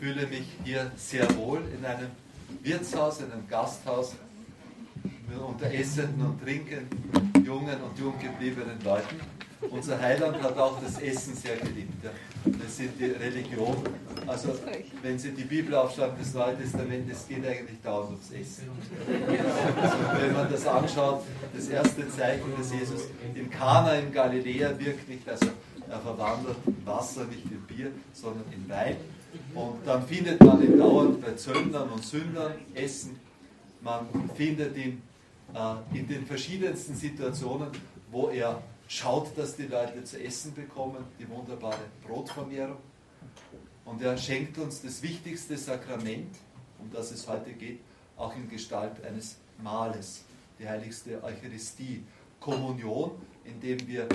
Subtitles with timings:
[0.00, 2.10] fühle mich hier sehr wohl in einem
[2.62, 4.14] Wirtshaus, in einem Gasthaus,
[5.46, 9.20] unter essenden und trinkenden, jungen und jung gebliebenen Leuten.
[9.70, 12.04] Unser Heiland hat auch das Essen sehr geliebt.
[12.04, 12.10] Ja.
[12.62, 13.76] Das sind die Religion.
[14.26, 14.54] Also,
[15.02, 18.68] wenn Sie die Bibel aufschlagen, das Neue Testament, es geht eigentlich dauernd ums Essen.
[19.80, 21.24] Also, wenn man das anschaut,
[21.54, 23.04] das erste Zeichen, dass Jesus
[23.34, 25.46] in Kana in Galiläa wirkt nicht, also
[25.88, 28.96] er verwandelt Wasser nicht in Bier, sondern in Wein.
[29.56, 33.18] Und dann findet man ihn dauernd bei Zöllnern und Sündern essen.
[33.80, 35.00] Man findet ihn
[35.54, 37.68] äh, in den verschiedensten Situationen,
[38.10, 42.76] wo er schaut, dass die Leute zu essen bekommen, die wunderbare Brotvermehrung.
[43.86, 46.36] Und er schenkt uns das wichtigste Sakrament,
[46.78, 47.80] um das es heute geht,
[48.18, 50.24] auch in Gestalt eines Mahles,
[50.58, 52.02] die heiligste Eucharistie,
[52.40, 53.12] Kommunion,
[53.42, 54.06] indem wir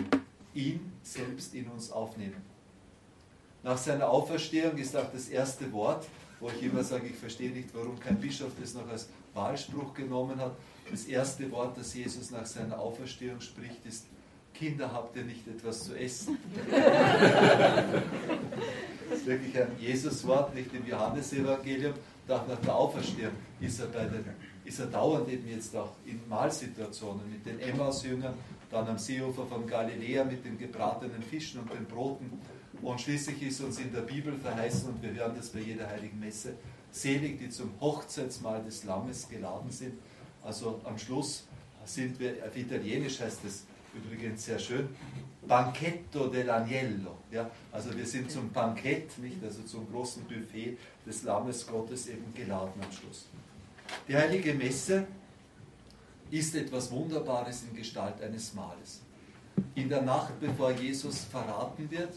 [0.53, 2.50] ihn selbst in uns aufnehmen.
[3.63, 6.07] Nach seiner Auferstehung ist auch das erste Wort,
[6.39, 10.39] wo ich immer sage, ich verstehe nicht, warum kein Bischof das noch als Wahlspruch genommen
[10.39, 10.55] hat.
[10.89, 14.08] Das erste Wort, das Jesus nach seiner Auferstehung spricht, ist,
[14.53, 16.38] Kinder, habt ihr nicht etwas zu essen?
[19.09, 21.93] das ist wirklich ein Jesuswort, nicht im Johannesevangelium,
[22.27, 24.25] auch nach der Auferstehung ist er, bei den,
[24.64, 28.33] ist er dauernd eben jetzt auch in Mahlsituationen mit den Emmaus-Jüngern,
[28.69, 32.39] dann am Seeufer von Galiläa mit den gebratenen Fischen und den Broten.
[32.81, 36.19] Und schließlich ist uns in der Bibel verheißen, und wir hören das bei jeder heiligen
[36.19, 36.55] Messe,
[36.91, 39.93] selig, die zum Hochzeitsmahl des Lammes geladen sind.
[40.43, 41.45] Also am Schluss
[41.85, 44.89] sind wir, auf Italienisch heißt es übrigens sehr schön,
[45.47, 47.15] Banchetto dell'Agnello.
[47.31, 47.49] Ja?
[47.71, 49.43] Also wir sind zum Bankett, nicht?
[49.43, 53.27] also zum großen Buffet des Lammes Gottes eben geladen am Schluss.
[54.07, 55.05] Die heilige Messe
[56.29, 59.02] ist etwas Wunderbares in Gestalt eines Mahles.
[59.75, 62.13] In der Nacht, bevor Jesus verraten wird,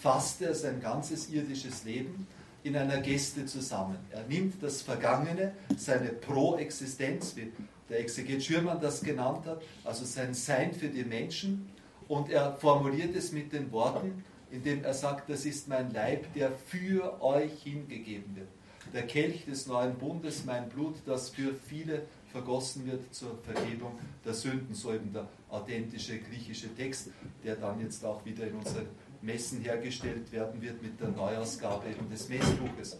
[0.00, 2.26] fasst er sein ganzes irdisches Leben
[2.62, 3.98] in einer Geste zusammen.
[4.10, 7.52] Er nimmt das Vergangene, seine Pro-Existenz, wie
[7.88, 11.70] der Exeget Schürmann das genannt hat, also sein Sein für die Menschen,
[12.08, 16.52] und er formuliert es mit den Worten, indem er sagt, das ist mein Leib, der
[16.52, 18.48] für euch hingegeben wird.
[18.94, 22.02] Der Kelch des neuen Bundes, mein Blut, das für viele
[22.36, 23.92] vergossen wird zur Vergebung
[24.24, 27.10] der Sünden, so eben der authentische griechische Text,
[27.42, 28.86] der dann jetzt auch wieder in unseren
[29.22, 32.98] Messen hergestellt werden wird mit der Neuausgabe eben des Messbuches.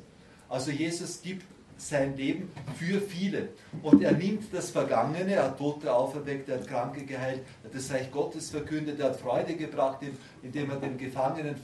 [0.48, 1.44] Also Jesus gibt
[1.76, 3.50] sein Leben für viele.
[3.82, 7.74] Und er nimmt das Vergangene, er hat Tote auferweckt, er hat Kranke geheilt, er hat
[7.74, 9.98] das Reich Gottes verkündet, er hat Freude gebracht,
[10.42, 11.56] indem er den Gefangenen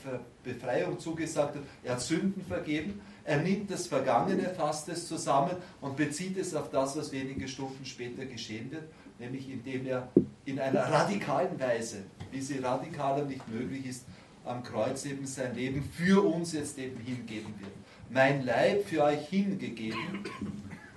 [0.43, 3.01] Befreiung zugesagt hat, er hat Sünden vergeben.
[3.25, 7.85] Er nimmt das Vergangene, fasst es zusammen und bezieht es auf das, was wenige Stunden
[7.85, 8.83] später geschehen wird,
[9.19, 10.09] nämlich indem er
[10.45, 14.05] in einer radikalen Weise, wie sie radikaler nicht möglich ist,
[14.43, 17.71] am Kreuz eben sein Leben für uns jetzt eben hingeben wird
[18.13, 20.23] mein Leib für euch hingegeben,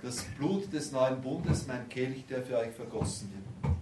[0.03, 3.73] das Blut des neuen Bundes, mein Kelch, der für euch vergossen wird.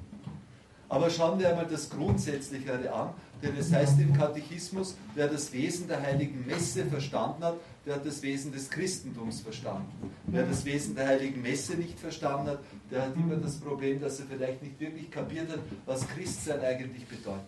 [0.87, 3.09] Aber schauen wir einmal das Grundsätzlichere an,
[3.43, 7.55] denn es heißt im Katechismus, wer das Wesen der heiligen Messe verstanden hat,
[7.85, 9.91] der hat das Wesen des Christentums verstanden.
[10.27, 12.59] Wer das Wesen der heiligen Messe nicht verstanden hat,
[12.89, 17.05] der hat immer das Problem, dass er vielleicht nicht wirklich kapiert hat, was Christsein eigentlich
[17.05, 17.45] bedeutet.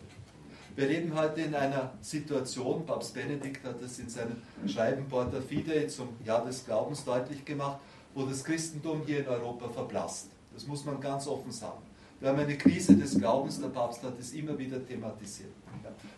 [0.75, 4.38] Wir leben heute in einer Situation, Papst Benedikt hat das in seinem
[4.68, 7.80] Schreiben Porta Fidei zum Jahr des Glaubens deutlich gemacht,
[8.14, 10.28] wo das Christentum hier in Europa verblasst.
[10.54, 11.81] Das muss man ganz offen sagen.
[12.19, 15.52] Wir haben eine Krise des Glaubens, der Papst hat es immer wieder thematisiert.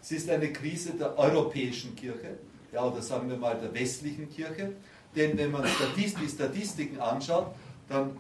[0.02, 2.38] Es ist eine Krise der europäischen Kirche,
[2.72, 4.74] ja, oder sagen wir mal der westlichen Kirche,
[5.16, 5.64] denn wenn man
[5.98, 7.48] die Statistiken anschaut,
[7.88, 8.18] dann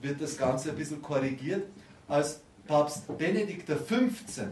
[0.00, 1.66] wird das Ganze ein bisschen korrigiert.
[2.08, 4.44] Als Papst Benedikt XV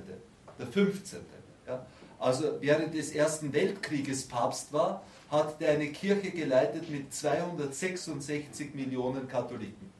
[0.58, 1.20] der 15.
[1.66, 1.86] Ja,
[2.18, 9.28] also während des Ersten Weltkrieges Papst war, hat er eine Kirche geleitet mit 266 Millionen
[9.28, 9.90] Katholiken.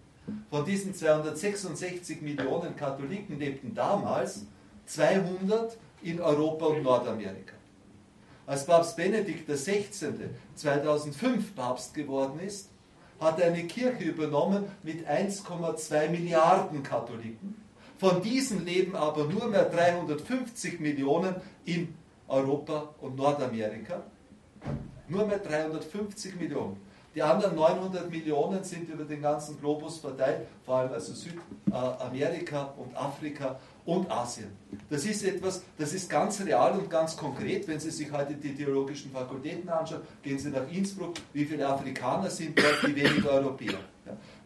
[0.51, 4.43] Von diesen 266 Millionen Katholiken lebten damals
[4.87, 7.55] 200 in Europa und Nordamerika.
[8.49, 9.85] Als Papst Benedikt XVI.
[10.57, 12.71] 2005 Papst geworden ist,
[13.21, 17.69] hat er eine Kirche übernommen mit 1,2 Milliarden Katholiken
[17.99, 21.35] von diesen leben aber nur mehr 350 Millionen
[21.65, 21.95] in
[22.29, 24.05] Europa und Nordamerika.
[25.09, 26.77] Nur mehr 350 Millionen.
[27.15, 32.95] Die anderen 900 Millionen sind über den ganzen Globus verteilt, vor allem also Südamerika und
[32.97, 34.53] Afrika und Asien.
[34.91, 37.67] Das ist etwas, das ist ganz real und ganz konkret.
[37.67, 42.29] Wenn Sie sich heute die theologischen Fakultäten anschauen, gehen Sie nach Innsbruck, wie viele Afrikaner
[42.29, 43.79] sind dort, wie wenige Europäer.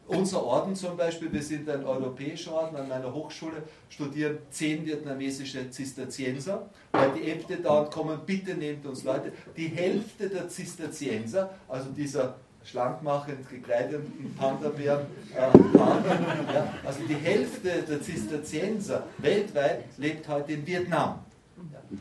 [0.06, 5.70] unser Orden zum Beispiel, wir sind ein europäischer Orden, an meiner Hochschule studieren zehn vietnamesische
[5.70, 9.32] Zisterzienser, weil die Äbte dauernd kommen, bitte nehmt uns Leute.
[9.56, 15.40] Die Hälfte der Zisterzienser, also dieser schlankmachend gekleideten Panda-Bären, äh,
[15.76, 21.20] ja, also die Hälfte der Zisterzienser weltweit lebt heute in Vietnam.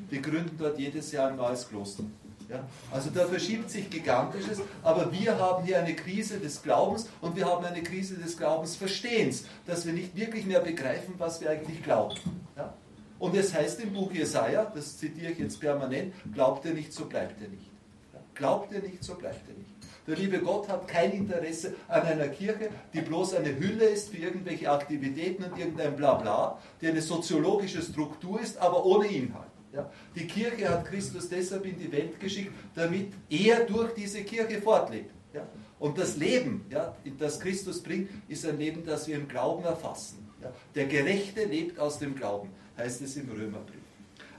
[0.09, 2.03] Die gründen dort jedes Jahr ein neues Kloster.
[2.51, 2.63] Ja?
[2.91, 7.45] Also da verschiebt sich Gigantisches, aber wir haben hier eine Krise des Glaubens und wir
[7.45, 12.15] haben eine Krise des Glaubensverstehens, dass wir nicht wirklich mehr begreifen, was wir eigentlich glauben.
[12.57, 12.73] Ja?
[13.19, 17.05] Und es heißt im Buch Jesaja, das zitiere ich jetzt permanent, glaubt ihr nicht, so
[17.05, 17.69] bleibt ihr nicht.
[18.13, 18.19] Ja?
[18.35, 19.70] Glaubt ihr nicht, so bleibt ihr nicht.
[20.07, 24.17] Der liebe Gott hat kein Interesse an einer Kirche, die bloß eine Hülle ist für
[24.17, 29.51] irgendwelche Aktivitäten und irgendein Blabla, die eine soziologische Struktur ist, aber ohne Inhalt.
[29.73, 29.89] Ja.
[30.15, 35.11] Die Kirche hat Christus deshalb in die Welt geschickt, damit er durch diese Kirche fortlebt.
[35.33, 35.47] Ja.
[35.79, 40.29] Und das Leben, ja, das Christus bringt, ist ein Leben, das wir im Glauben erfassen.
[40.41, 40.51] Ja.
[40.75, 43.79] Der Gerechte lebt aus dem Glauben, heißt es im Römerbrief.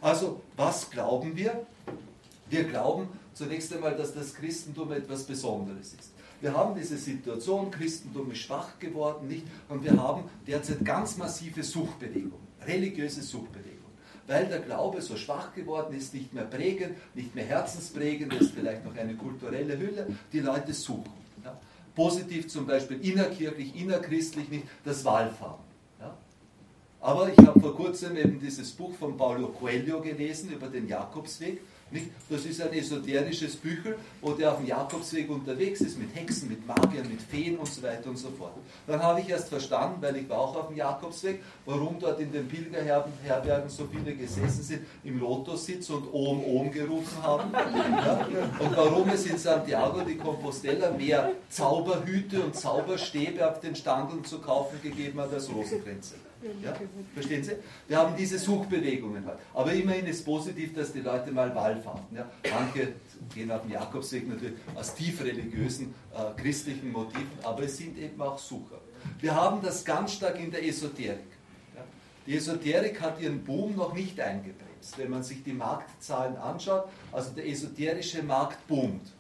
[0.00, 1.67] Also, was glauben wir?
[2.52, 6.12] Wir glauben zunächst einmal, dass das Christentum etwas Besonderes ist.
[6.43, 9.46] Wir haben diese Situation, Christentum ist schwach geworden, nicht?
[9.70, 13.81] Und wir haben derzeit ganz massive Suchbewegungen, religiöse Suchbewegungen
[14.26, 18.84] weil der Glaube so schwach geworden ist, nicht mehr prägend, nicht mehr herzensprägend, ist vielleicht
[18.84, 21.12] noch eine kulturelle Hülle, die Leute suchen.
[21.44, 21.58] Ja.
[21.94, 25.64] Positiv zum Beispiel innerkirchlich, innerchristlich nicht das Wallfahren.
[26.00, 26.16] Ja.
[27.00, 31.60] Aber ich habe vor kurzem eben dieses Buch von Paulo Coelho gelesen über den Jakobsweg
[32.29, 36.67] Das ist ein esoterisches Büchel, wo der auf dem Jakobsweg unterwegs ist, mit Hexen, mit
[36.67, 38.55] Magiern, mit Feen und so weiter und so fort.
[38.87, 42.33] Dann habe ich erst verstanden, weil ich war auch auf dem Jakobsweg, warum dort in
[42.33, 47.50] den Pilgerherbergen so viele gesessen sind, im Lotussitz und Ohm, Ohm gerufen haben.
[48.59, 54.39] Und warum es in Santiago de Compostela mehr Zauberhüte und Zauberstäbe auf den Standeln zu
[54.39, 56.15] kaufen gegeben hat als Rosenkränze.
[56.62, 56.75] Ja?
[57.15, 57.53] Verstehen Sie?
[57.89, 59.39] Wir haben diese Suchbewegungen halt.
[59.55, 62.17] Aber immerhin ist positiv, dass die Leute mal wallfahrten.
[62.17, 62.31] Ja?
[62.53, 62.94] Manche
[63.35, 68.21] gehen auf den Jakobsweg natürlich aus tief religiösen, äh, christlichen Motiven, aber es sind eben
[68.21, 68.81] auch Sucher.
[69.21, 71.19] Wir haben das ganz stark in der Esoterik.
[71.75, 71.83] Ja?
[72.27, 74.97] Die Esoterik hat ihren Boom noch nicht eingebremst.
[74.97, 79.12] Wenn man sich die Marktzahlen anschaut, also der esoterische Markt boomt.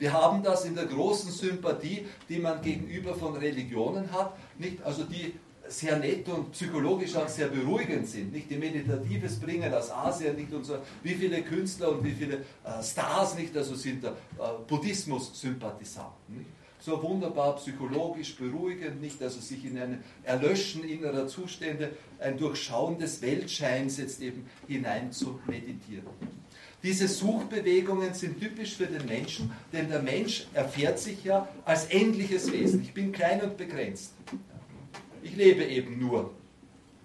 [0.00, 4.82] Wir haben das in der großen Sympathie, die man gegenüber von Religionen hat, nicht?
[4.82, 5.34] Also die
[5.70, 8.32] sehr nett und psychologisch auch sehr beruhigend sind.
[8.32, 10.78] Nicht die Meditatives bringen aus Asien, nicht und so.
[11.02, 14.12] Wie viele Künstler und wie viele äh, Stars nicht, also sind da äh,
[14.66, 16.46] Buddhismus-Sympathisanten.
[16.80, 23.20] So wunderbar psychologisch beruhigend, nicht, also sich in ein Erlöschen innerer Zustände, ein Durchschauen des
[23.20, 26.06] Weltscheins jetzt eben hinein zu meditieren.
[26.82, 32.50] Diese Suchbewegungen sind typisch für den Menschen, denn der Mensch erfährt sich ja als endliches
[32.50, 32.80] Wesen.
[32.80, 34.14] Ich bin klein und begrenzt.
[35.22, 36.30] Ich lebe eben nur.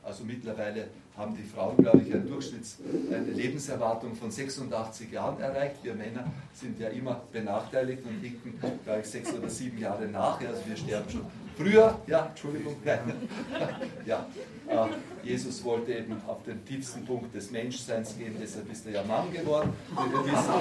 [0.03, 5.77] Also mittlerweile haben die Frauen, glaube ich, eine Lebenserwartung von 86 Jahren erreicht.
[5.81, 10.39] Wir Männer sind ja immer benachteiligt und hinken, glaube ich, sechs oder sieben Jahre nach.
[10.41, 11.25] Also wir sterben schon
[11.55, 11.97] früher.
[12.07, 12.75] Ja, Entschuldigung.
[14.05, 14.27] ja,
[14.67, 14.87] äh,
[15.23, 19.31] Jesus wollte eben auf den tiefsten Punkt des Menschseins gehen, deshalb ist er ja Mann
[19.31, 20.53] geworden, wie wir wissen.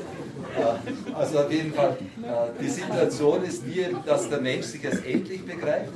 [1.14, 5.44] also auf jeden Fall, äh, die Situation ist die, dass der Mensch sich als endlich
[5.44, 5.92] begreift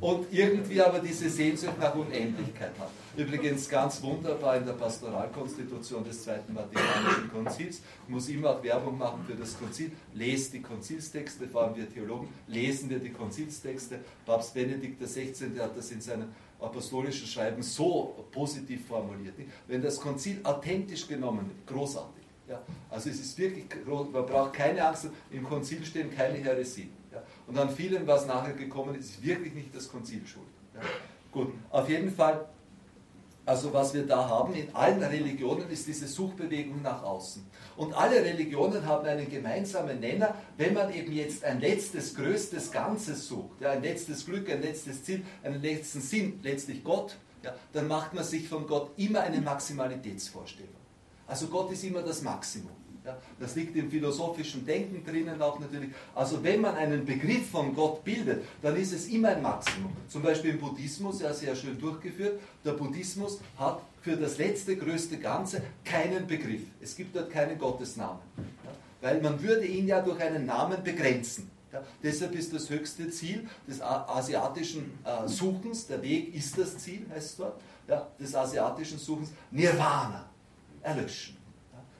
[0.00, 2.90] und irgendwie aber diese Sehnsucht nach Unendlichkeit hat.
[3.16, 7.80] Übrigens ganz wunderbar in der Pastoralkonstitution des Zweiten Vatikanischen Konzils.
[8.06, 9.92] Ich muss immer auch Werbung machen für das Konzil.
[10.12, 14.00] Lest die Konzilstexte, vor allem wir Theologen, lesen wir die Konzilstexte.
[14.26, 15.58] Papst Benedikt XVI.
[15.60, 16.28] hat das in seinem
[16.60, 19.34] apostolischen Schreiben so positiv formuliert.
[19.68, 22.13] Wenn das Konzil authentisch genommen wird, großartig.
[22.48, 22.60] Ja,
[22.90, 26.90] also es ist wirklich, man braucht keine Angst, im Konzil stehen keine Heresien.
[27.10, 30.46] Ja, und an vielem, was nachher gekommen ist, ist wirklich nicht das Konzil schuld.
[30.74, 30.80] Ja,
[31.32, 32.46] gut, auf jeden Fall,
[33.46, 37.46] also was wir da haben in allen Religionen ist diese Suchbewegung nach außen.
[37.76, 43.26] Und alle Religionen haben einen gemeinsamen Nenner, wenn man eben jetzt ein letztes, größtes Ganzes
[43.26, 47.16] sucht, ein letztes Glück, ein letztes Ziel, einen letzten Sinn, letztlich Gott,
[47.72, 50.83] dann macht man sich von Gott immer eine Maximalitätsvorstellung.
[51.26, 52.84] Also Gott ist immer das Maximum.
[53.04, 55.90] Ja, das liegt im philosophischen Denken drinnen auch natürlich.
[56.14, 59.92] Also wenn man einen Begriff von Gott bildet, dann ist es immer ein Maximum.
[60.08, 65.18] Zum Beispiel im Buddhismus, ja sehr schön durchgeführt, der Buddhismus hat für das letzte, größte
[65.18, 66.62] Ganze keinen Begriff.
[66.80, 68.20] Es gibt dort keinen Gottesnamen.
[68.38, 68.70] Ja,
[69.02, 71.50] weil man würde ihn ja durch einen Namen begrenzen.
[71.74, 77.04] Ja, deshalb ist das höchste Ziel des asiatischen äh, Suchens, der Weg ist das Ziel,
[77.10, 80.30] heißt es dort, ja, des asiatischen Suchens, Nirvana
[80.84, 81.36] erlöschen.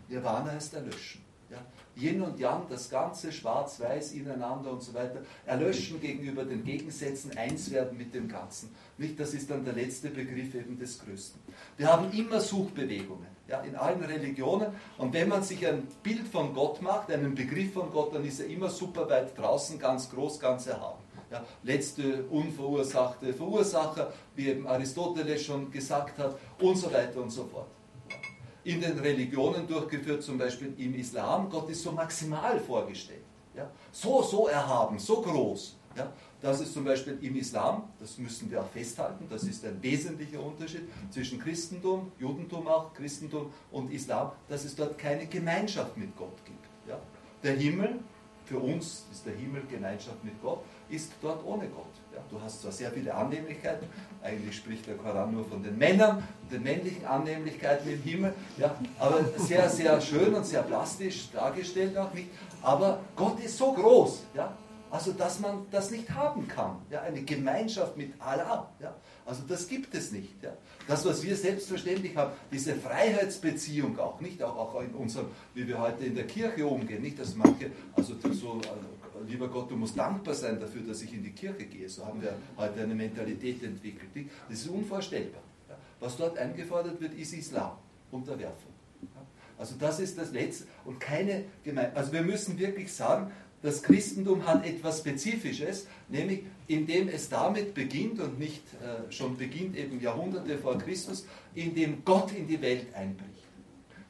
[0.09, 1.23] Nirvana heißt erlöschen.
[1.51, 1.59] Ja?
[1.97, 7.71] Yin und Yang, das Ganze, schwarz-weiß, ineinander und so weiter, erlöschen gegenüber den Gegensätzen, eins
[7.71, 8.75] werden mit dem Ganzen.
[8.99, 11.41] Nicht, das ist dann der letzte Begriff eben des Größten.
[11.77, 14.73] Wir haben immer Suchbewegungen ja, in allen Religionen.
[14.99, 18.41] Und wenn man sich ein Bild von Gott macht, einen Begriff von Gott, dann ist
[18.41, 21.03] er immer super weit draußen, ganz groß, ganz erhaben.
[21.31, 27.45] Ja, letzte unverursachte Verursacher, wie eben Aristoteles schon gesagt hat, und so weiter und so
[27.45, 27.69] fort
[28.65, 31.49] in den Religionen durchgeführt, zum Beispiel im Islam.
[31.51, 33.25] Gott ist so maximal vorgestellt.
[33.55, 33.71] Ja?
[33.93, 35.77] So, so erhaben, so groß.
[35.97, 36.13] Ja?
[36.41, 40.43] Das ist zum Beispiel im Islam, das müssen wir auch festhalten, das ist ein wesentlicher
[40.43, 46.37] Unterschied zwischen Christentum, Judentum auch, Christentum und Islam, dass es dort keine Gemeinschaft mit Gott
[46.45, 46.65] gibt.
[46.89, 46.99] Ja?
[47.43, 48.01] Der Himmel,
[48.45, 51.87] für uns ist der Himmel Gemeinschaft mit Gott, ist dort ohne Gott.
[52.13, 53.89] Ja, du hast zwar sehr viele Annehmlichkeiten,
[54.23, 59.25] eigentlich spricht der Koran nur von den Männern, den männlichen Annehmlichkeiten im Himmel, ja, aber
[59.39, 62.29] sehr, sehr schön und sehr plastisch dargestellt auch nicht.
[62.63, 64.53] Aber Gott ist so groß, ja,
[64.91, 66.77] also dass man das nicht haben kann.
[66.91, 68.71] Ja, eine Gemeinschaft mit Allah.
[68.79, 68.95] Ja,
[69.27, 70.43] also das gibt es nicht.
[70.43, 70.57] Ja.
[70.87, 75.81] Das, was wir selbstverständlich haben, diese Freiheitsbeziehung auch, nicht auch, auch in unserem, wie wir
[75.81, 78.61] heute in der Kirche umgehen, nicht, dass manche, also so
[79.15, 81.89] also lieber Gott, du musst dankbar sein dafür, dass ich in die Kirche gehe.
[81.89, 84.29] So haben wir heute eine Mentalität entwickelt.
[84.49, 85.43] Das ist unvorstellbar.
[86.01, 87.79] Was dort eingefordert wird, ist Islam,
[88.11, 88.73] Unterwerfung.
[89.57, 91.97] Also das ist das Letzte und keine Gemeinde.
[91.97, 93.31] Also wir müssen wirklich sagen,
[93.65, 99.75] das Christentum hat etwas Spezifisches, nämlich indem es damit beginnt und nicht äh, schon beginnt
[99.75, 103.31] eben Jahrhunderte vor Christus, indem Gott in die Welt einbricht.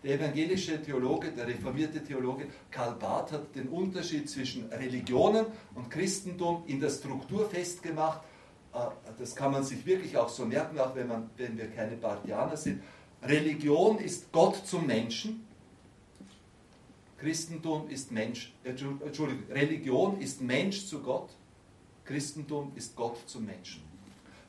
[0.03, 5.47] Der evangelische Theologe, der reformierte Theologe Karl Barth hat den Unterschied zwischen Religionen
[5.77, 8.23] und Christentum in der Struktur festgemacht.
[8.75, 8.79] Äh,
[9.21, 12.57] das kann man sich wirklich auch so merken, auch wenn, man, wenn wir keine Barthianer
[12.57, 12.83] sind.
[13.23, 15.44] Religion ist Gott zum Menschen.
[17.19, 21.31] Christentum ist Mensch, Entschuldigung, Religion ist Mensch zu Gott.
[22.05, 23.83] Christentum ist Gott zum Menschen.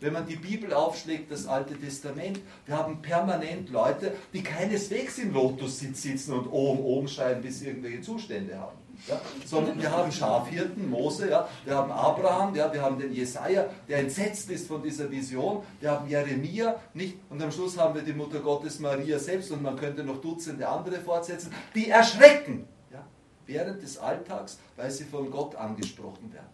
[0.01, 5.33] Wenn man die Bibel aufschlägt, das Alte Testament, wir haben permanent Leute, die keineswegs im
[5.33, 8.77] Lotus sitzen und oben, oben schreien, bis sie irgendwelche Zustände haben.
[9.07, 13.65] Ja, sondern wir haben Schafhirten, Mose, ja, wir haben Abraham, ja, wir haben den Jesaja,
[13.87, 18.01] der entsetzt ist von dieser Vision, wir haben Jeremia, nicht, und am Schluss haben wir
[18.01, 19.51] die Mutter Gottes Maria selbst.
[19.51, 23.05] Und man könnte noch Dutzende andere fortsetzen, die erschrecken ja,
[23.45, 26.49] während des Alltags, weil sie von Gott angesprochen werden.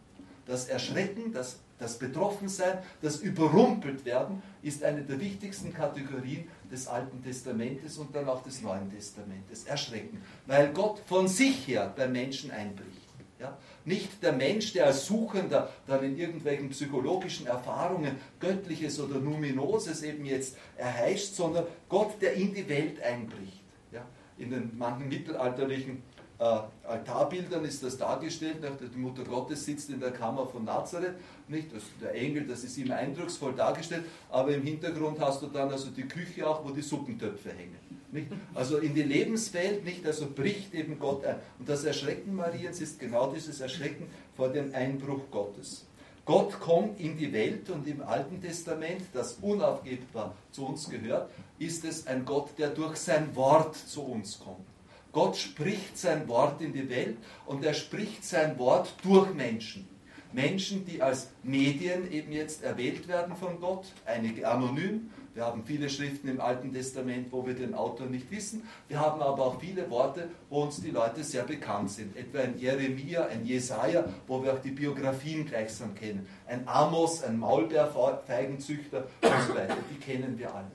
[0.46, 7.22] Das Erschrecken, das das Betroffensein, das Überrumpelt werden, ist eine der wichtigsten Kategorien des Alten
[7.24, 9.66] Testamentes und dann auch des Neuen Testamentes.
[9.66, 13.02] Erschrecken, weil Gott von sich her beim Menschen einbricht.
[13.42, 13.58] Ja?
[13.86, 20.26] Nicht der Mensch, der als Suchender dann in irgendwelchen psychologischen Erfahrungen Göttliches oder Numinoses eben
[20.26, 23.62] jetzt erheischt, sondern Gott, der in die Welt einbricht.
[23.92, 24.06] Ja?
[24.38, 26.04] In den manchen mittelalterlichen
[26.42, 28.58] äh, Altarbildern ist das dargestellt.
[28.94, 31.14] Die Mutter Gottes sitzt in der Kammer von Nazareth.
[31.48, 31.74] Nicht?
[31.74, 35.92] Das, der Engel, das ist immer eindrucksvoll dargestellt, aber im Hintergrund hast du dann also
[35.92, 37.78] die Küche auch, wo die Suppentöpfe hängen.
[38.12, 38.28] Nicht?
[38.56, 40.04] Also in die Lebenswelt, nicht?
[40.04, 41.36] also bricht eben Gott ein.
[41.60, 45.86] Und das Erschrecken Mariens ist genau dieses Erschrecken vor dem Einbruch Gottes.
[46.26, 51.30] Gott kommt in die Welt und im Alten Testament, das unaufgebbar zu uns gehört,
[51.60, 54.71] ist es ein Gott, der durch sein Wort zu uns kommt.
[55.12, 59.88] Gott spricht sein Wort in die Welt und er spricht sein Wort durch Menschen.
[60.34, 65.10] Menschen, die als Medien eben jetzt erwählt werden von Gott, einige anonym.
[65.34, 68.68] Wir haben viele Schriften im Alten Testament, wo wir den Autor nicht wissen.
[68.88, 72.16] Wir haben aber auch viele Worte, wo uns die Leute sehr bekannt sind.
[72.16, 76.28] Etwa ein Jeremia, ein Jesaja, wo wir auch die Biografien gleichsam kennen.
[76.48, 79.78] Ein Amos, ein Maulbeerfeigenzüchter und so weiter.
[79.90, 80.72] Die kennen wir alle.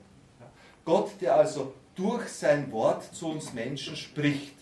[0.85, 4.53] Gott, der also durch sein Wort zu uns Menschen spricht.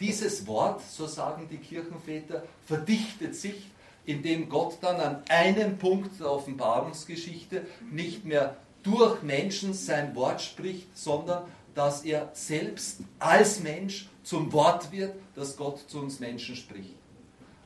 [0.00, 3.70] Dieses Wort, so sagen die Kirchenväter, verdichtet sich,
[4.06, 10.96] indem Gott dann an einem Punkt der Offenbarungsgeschichte nicht mehr durch Menschen sein Wort spricht,
[10.96, 16.94] sondern dass er selbst als Mensch zum Wort wird, das Gott zu uns Menschen spricht.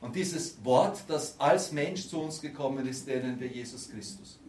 [0.01, 4.39] Und dieses Wort, das als Mensch zu uns gekommen ist, nennen wir Jesus Christus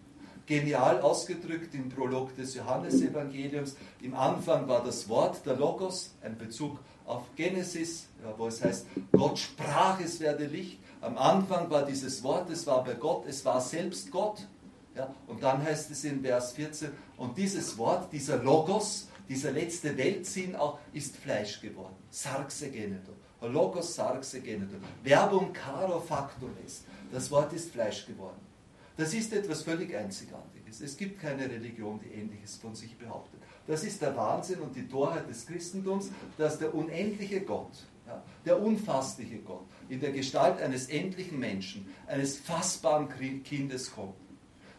[0.46, 3.76] genial ausgedrückt im Prolog des Johannesevangeliums.
[4.00, 9.38] Im Anfang war das Wort, der Logos, ein Bezug auf Genesis, wo es heißt, Gott
[9.38, 10.78] sprach, es werde Licht.
[11.00, 14.46] Am Anfang war dieses Wort, es war bei Gott, es war selbst Gott.
[14.94, 19.96] Ja, und dann heißt es in Vers 14, und dieses Wort, dieser Logos, dieser letzte
[19.96, 21.94] Weltsinn auch, ist Fleisch geworden.
[22.10, 23.12] Sarxe geneto.
[23.42, 24.76] Logos sarxe geneto.
[25.04, 26.84] Verbum caro factum est.
[27.12, 28.45] Das Wort ist Fleisch geworden.
[28.96, 30.80] Das ist etwas völlig Einzigartiges.
[30.80, 33.40] Es gibt keine Religion, die Ähnliches von sich behauptet.
[33.66, 38.62] Das ist der Wahnsinn und die Torheit des Christentums, dass der unendliche Gott, ja, der
[38.62, 43.08] unfassliche Gott, in der Gestalt eines endlichen Menschen, eines fassbaren
[43.42, 44.14] Kindes kommt.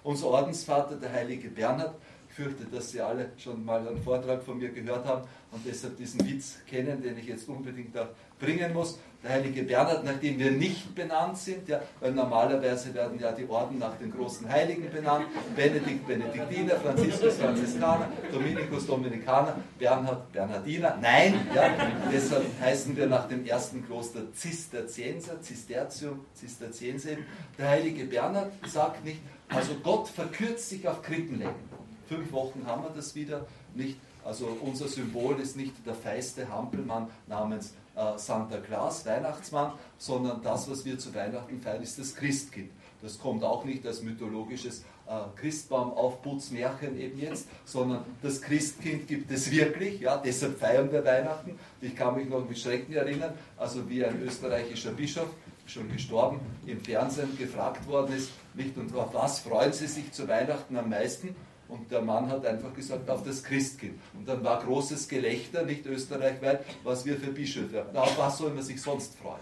[0.03, 1.95] Unser Ordensvater, der heilige Bernhard,
[2.37, 6.23] fürchte, dass Sie alle schon mal einen Vortrag von mir gehört haben und deshalb diesen
[6.29, 8.99] Witz kennen, den ich jetzt unbedingt auch bringen muss.
[9.23, 13.79] Der heilige Bernhard, nachdem wir nicht benannt sind, ja, weil normalerweise werden ja die Orden
[13.79, 15.25] nach den großen Heiligen benannt,
[15.55, 20.99] Benedikt, Benediktiner, Franziskus, Franziskaner, Dominikus, Dominikaner, Bernhard, Bernhardiner.
[21.01, 21.71] Nein, ja,
[22.13, 27.17] deshalb heißen wir nach dem ersten Kloster Zisterzienser, Zisterzium, Zisterzienser.
[27.57, 31.76] Der heilige Bernhard sagt nicht, also Gott verkürzt sich auf Krippenlängen
[32.07, 33.45] fünf Wochen haben wir das wieder
[33.75, 33.97] nicht.
[34.23, 40.69] Also unser Symbol ist nicht der feiste Hampelmann namens äh, Santa Claus, Weihnachtsmann, sondern das,
[40.69, 42.69] was wir zu Weihnachten feiern, ist das Christkind.
[43.01, 49.49] Das kommt auch nicht als mythologisches äh, Christbaumaufputzmärchen eben jetzt, sondern das Christkind gibt es
[49.49, 51.57] wirklich, ja, deshalb feiern wir Weihnachten.
[51.79, 55.29] Ich kann mich noch mit Schrecken erinnern, also wie ein österreichischer Bischof,
[55.65, 60.27] schon gestorben, im Fernsehen gefragt worden ist, nicht und auf was freuen Sie sich zu
[60.27, 61.35] Weihnachten am meisten?
[61.69, 63.99] Und der Mann hat einfach gesagt, auf das Christkind.
[64.17, 67.97] Und dann war großes Gelächter, nicht österreichweit, was wir für Bischöfe haben.
[67.97, 69.41] Auf was soll man sich sonst freuen?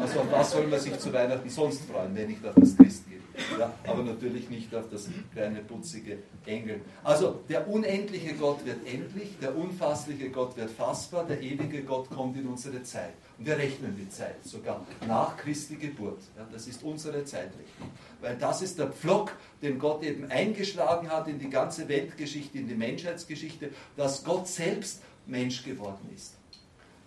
[0.00, 3.19] Also auf was soll man sich zu Weihnachten sonst freuen, wenn nicht auf das Christkind?
[3.58, 6.80] Ja, aber natürlich nicht auf das kleine putzige Engel.
[7.02, 12.36] Also der unendliche Gott wird endlich, der unfassliche Gott wird fassbar, der ewige Gott kommt
[12.36, 13.14] in unsere Zeit.
[13.38, 16.20] Und wir rechnen die Zeit sogar nach Christi Geburt.
[16.36, 17.90] Ja, das ist unsere Zeitrechnung.
[18.20, 19.32] Weil das ist der Pflock,
[19.62, 25.02] den Gott eben eingeschlagen hat in die ganze Weltgeschichte, in die Menschheitsgeschichte, dass Gott selbst
[25.26, 26.34] Mensch geworden ist.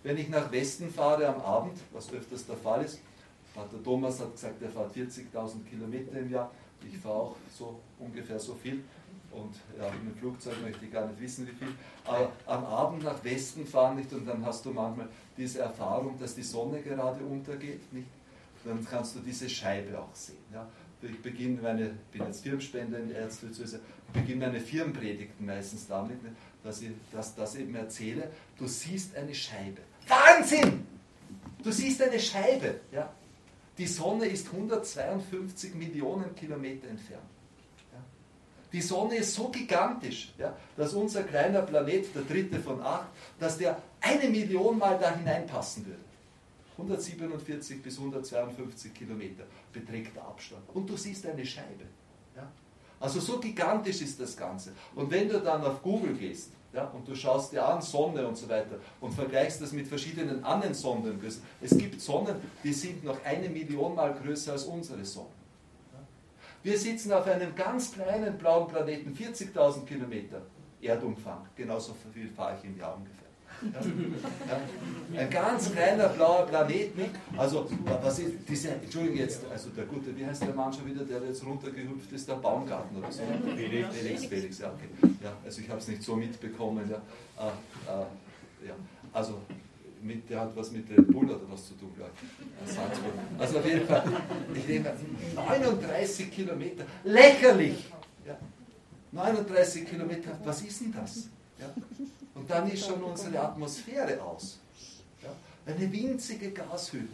[0.04, 3.00] Wenn ich nach Westen fahre am Abend, was öfters der Fall ist,
[3.54, 6.52] Vater Thomas hat gesagt, er fährt 40.000 Kilometer im Jahr.
[6.86, 8.84] Ich fahre auch so ungefähr so viel.
[9.32, 11.74] Und ja, mit dem Flugzeug möchte ich gar nicht wissen, wie viel.
[12.06, 15.08] Aber am Abend nach Westen fahren nicht und dann hast du manchmal
[15.38, 17.92] diese Erfahrung, dass die Sonne gerade untergeht.
[17.94, 18.08] Nicht?
[18.64, 20.38] Dann kannst du diese Scheibe auch sehen.
[20.54, 20.68] Ja?
[21.02, 23.82] Ich beginne meine, bin jetzt Firmenspender in der Erzdiözese,
[24.14, 26.20] beginne meine Firmenpredigten meistens damit,
[26.64, 28.32] dass ich das, das eben erzähle.
[28.58, 29.82] Du siehst eine Scheibe.
[30.08, 30.86] Wahnsinn!
[31.62, 32.82] Du siehst eine Scheibe.
[32.92, 33.14] Ja?
[33.78, 37.24] Die Sonne ist 152 Millionen Kilometer entfernt.
[38.72, 43.08] Die Sonne ist so gigantisch, ja, dass unser kleiner Planet, der dritte von acht,
[43.40, 46.02] dass der eine Million Mal da hineinpassen würde.
[46.78, 50.64] 147 bis 152 Kilometer beträgt der Abstand.
[50.74, 51.86] Und du siehst eine Scheibe.
[52.36, 52.52] Ja?
[53.00, 54.72] Also so gigantisch ist das Ganze.
[54.96, 58.36] Und wenn du dann auf Google gehst ja, und du schaust dir an Sonne und
[58.36, 61.20] so weiter und vergleichst das mit verschiedenen anderen Sonnen,
[61.62, 65.30] es gibt Sonnen, die sind noch eine Million Mal größer als unsere Sonne.
[66.64, 70.42] Wir sitzen auf einem ganz kleinen blauen Planeten, 40.000 Kilometer
[70.82, 71.46] Erdumfang.
[71.56, 73.28] Genauso viel fahre ich im Jahr ungefähr.
[73.72, 75.20] Ja.
[75.20, 77.12] Ein ganz kleiner blauer Planet, nicht?
[77.38, 77.70] Also,
[78.02, 81.22] was ist diese, Entschuldigung jetzt, also der gute, wie heißt der Mann schon wieder, der
[81.22, 83.22] jetzt runtergehüpft ist, der Baumgarten oder so?
[83.56, 83.96] Felix.
[83.96, 85.14] Felix, Felix, ja, okay.
[85.24, 86.98] Ja, also ich habe es nicht so mitbekommen, ja.
[86.98, 88.76] Äh, äh, ja.
[89.12, 89.40] Also,
[90.02, 92.80] mit, der hat was mit Red Bull oder was zu tun, glaube ich.
[93.40, 94.04] Also auf jeden Fall,
[94.54, 94.94] ich nehme
[95.36, 97.86] 39 Kilometer, lächerlich!
[98.26, 98.38] Ja.
[99.12, 101.30] 39 Kilometer, was ist denn das?
[101.60, 101.74] Ja.
[102.36, 104.60] Und dann ist schon unsere Atmosphäre aus.
[105.22, 105.30] Ja.
[105.66, 107.08] Eine winzige Gashülle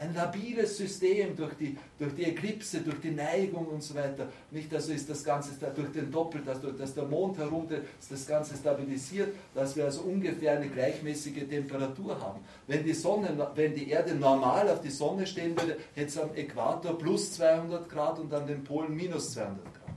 [0.00, 4.28] ein labiles System durch die, durch die Eklipse, durch die Neigung und so weiter.
[4.50, 8.26] Nicht, also ist das Ganze durch den Doppel, dass, dass der Mond herum ist das
[8.26, 12.40] Ganze stabilisiert, dass wir also ungefähr eine gleichmäßige Temperatur haben.
[12.66, 16.34] Wenn die, Sonne, wenn die Erde normal auf die Sonne stehen würde, hätte es am
[16.34, 19.94] Äquator plus 200 Grad und an den Polen minus 200 Grad.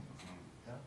[0.66, 0.78] Ja?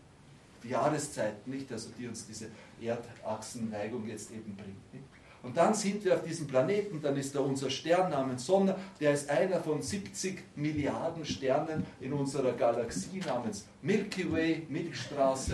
[0.63, 5.05] Die Jahreszeiten, nicht, also die uns diese Erdachsenneigung jetzt eben bringt.
[5.43, 9.13] Und dann sind wir auf diesem Planeten, dann ist da unser Stern namens Sonne, der
[9.13, 15.53] ist einer von 70 Milliarden Sternen in unserer Galaxie namens Milky Way, Milchstraße.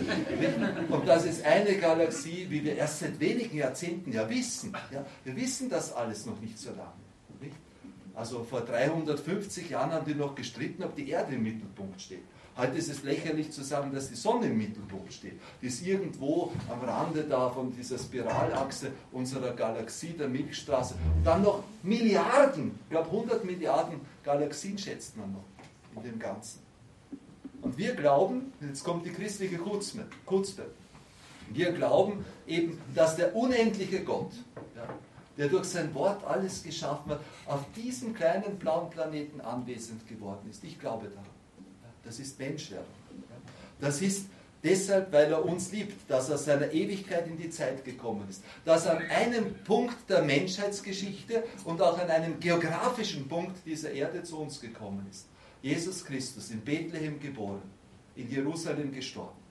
[0.90, 4.74] Und das ist eine Galaxie, wie wir erst seit wenigen Jahrzehnten ja wissen.
[4.92, 7.04] Ja, wir wissen das alles noch nicht so lange.
[8.16, 12.24] Also vor 350 Jahren haben die noch gestritten, ob die Erde im Mittelpunkt steht.
[12.56, 15.40] Heute ist es lächerlich zu sagen, dass die Sonne im Mittelpunkt steht.
[15.62, 20.94] Die ist irgendwo am Rande da von dieser Spiralachse unserer Galaxie, der Milchstraße.
[21.16, 25.44] Und dann noch Milliarden, ich glaube 100 Milliarden Galaxien schätzt man noch
[25.96, 26.60] in dem Ganzen.
[27.64, 30.66] Und wir glauben, jetzt kommt die christliche Kurzbe,
[31.50, 34.32] wir glauben eben, dass der unendliche Gott,
[34.76, 34.88] ja,
[35.38, 40.64] der durch sein Wort alles geschaffen hat, auf diesem kleinen blauen Planeten anwesend geworden ist.
[40.64, 41.33] Ich glaube daran.
[42.04, 42.86] Das ist Menschwerdung.
[43.80, 44.26] Das ist
[44.64, 48.88] Deshalb, weil er uns liebt, dass er seiner Ewigkeit in die Zeit gekommen ist, dass
[48.88, 54.62] an einem Punkt der Menschheitsgeschichte und auch an einem geografischen Punkt dieser Erde zu uns
[54.62, 55.26] gekommen ist.
[55.62, 57.62] Jesus Christus in Bethlehem geboren,
[58.16, 59.44] in Jerusalem gestorben.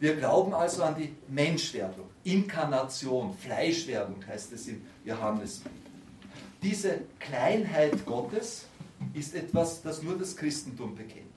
[0.00, 5.62] Wir glauben also an die Menschwerdung, Inkarnation, Fleischwerdung heißt es im Johannes.
[6.60, 8.66] Diese Kleinheit Gottes
[9.14, 11.32] ist etwas, das nur das Christentum bekennt.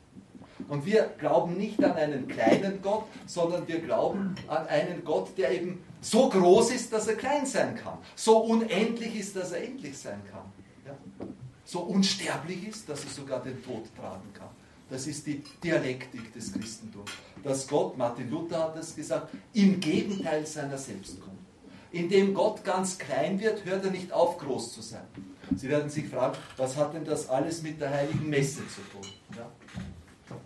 [0.67, 5.51] Und wir glauben nicht an einen kleinen Gott, sondern wir glauben an einen Gott, der
[5.51, 7.97] eben so groß ist, dass er klein sein kann.
[8.15, 10.45] So unendlich ist, dass er endlich sein kann.
[10.85, 10.95] Ja?
[11.65, 14.49] So unsterblich ist, dass er sogar den Tod tragen kann.
[14.89, 17.11] Das ist die Dialektik des Christentums.
[17.43, 21.35] Dass Gott, Martin Luther hat es gesagt, im Gegenteil seiner selbst kommt.
[21.91, 25.05] Indem Gott ganz klein wird, hört er nicht auf, groß zu sein.
[25.55, 29.11] Sie werden sich fragen, was hat denn das alles mit der heiligen Messe zu tun?
[29.35, 29.49] Ja?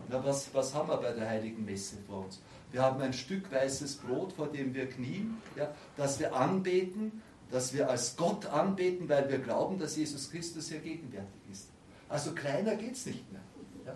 [0.10, 2.42] Na, was, was haben wir bei der heiligen Messe vor uns?
[2.72, 7.74] Wir haben ein Stück weißes Brot, vor dem wir knien, ja, das wir anbeten, das
[7.74, 11.70] wir als Gott anbeten, weil wir glauben, dass Jesus Christus hier gegenwärtig ist.
[12.08, 13.42] Also kleiner geht es nicht mehr.
[13.86, 13.96] Ja.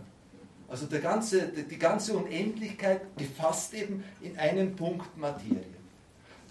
[0.68, 5.66] Also der ganze, die ganze Unendlichkeit gefasst eben in einem Punkt Materie.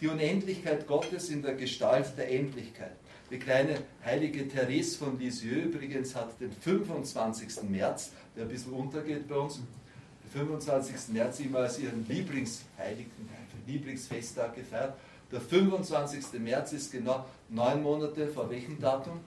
[0.01, 2.97] Die Unendlichkeit Gottes in der Gestalt der Endlichkeit.
[3.33, 7.63] Die kleine heilige Therese von Lisieux übrigens hat den 25.
[7.63, 9.57] März der ein bisschen untergeht bei uns.
[9.57, 11.15] Den 25.
[11.15, 13.11] März immer als ihren Lieblingsheiligen,
[13.67, 14.99] Lieblingsfesttag gefeiert.
[15.31, 16.41] Der 25.
[16.41, 19.21] März ist genau neun Monate vor welchem Datum?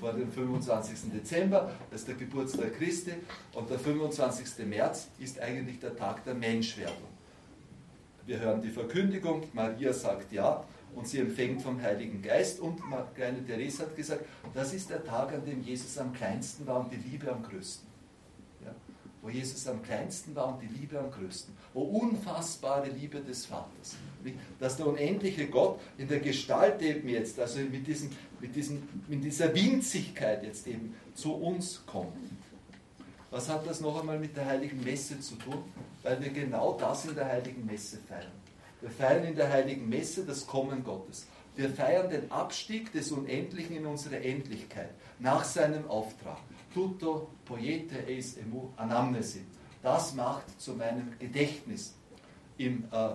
[0.00, 1.12] Vor dem 25.
[1.12, 3.12] Dezember, das ist der Geburtstag Christi.
[3.52, 4.66] Und der 25.
[4.66, 7.08] März ist eigentlich der Tag der Menschwerdung.
[8.24, 10.64] Wir hören die Verkündigung, Maria sagt ja
[10.98, 12.58] und sie empfängt vom Heiligen Geist.
[12.58, 12.82] Und
[13.14, 16.92] kleine Therese hat gesagt, das ist der Tag, an dem Jesus am kleinsten war und
[16.92, 17.86] die Liebe am größten.
[18.64, 18.74] Ja?
[19.22, 21.54] Wo Jesus am kleinsten war und die Liebe am größten.
[21.72, 23.94] Wo unfassbare Liebe des Vaters.
[24.58, 29.22] Dass der unendliche Gott in der Gestalt eben jetzt, also mit, diesem, mit, diesem, mit
[29.22, 32.16] dieser Winzigkeit jetzt eben zu uns kommt.
[33.30, 35.62] Was hat das noch einmal mit der Heiligen Messe zu tun?
[36.02, 38.32] Weil wir genau das in der Heiligen Messe feiern.
[38.80, 41.26] Wir feiern in der Heiligen Messe das Kommen Gottes.
[41.56, 46.38] Wir feiern den Abstieg des Unendlichen in unsere Endlichkeit nach seinem Auftrag.
[46.72, 49.44] Tutto poiete eis emu anamnesi.
[49.82, 51.94] Das macht zu meinem Gedächtnis.
[52.56, 53.10] Im, äh,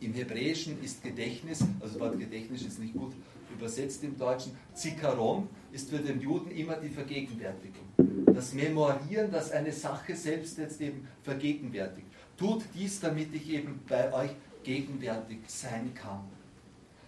[0.00, 3.12] Im Hebräischen ist Gedächtnis, also das Wort Gedächtnis ist nicht gut
[3.60, 7.84] übersetzt im Deutschen, Zikaron ist für den Juden immer die Vergegenwärtigung.
[8.26, 12.06] Das Memorieren, das eine Sache selbst jetzt eben vergegenwärtigt.
[12.36, 14.30] Tut dies, damit ich eben bei euch
[14.62, 16.24] gegenwärtig sein kann.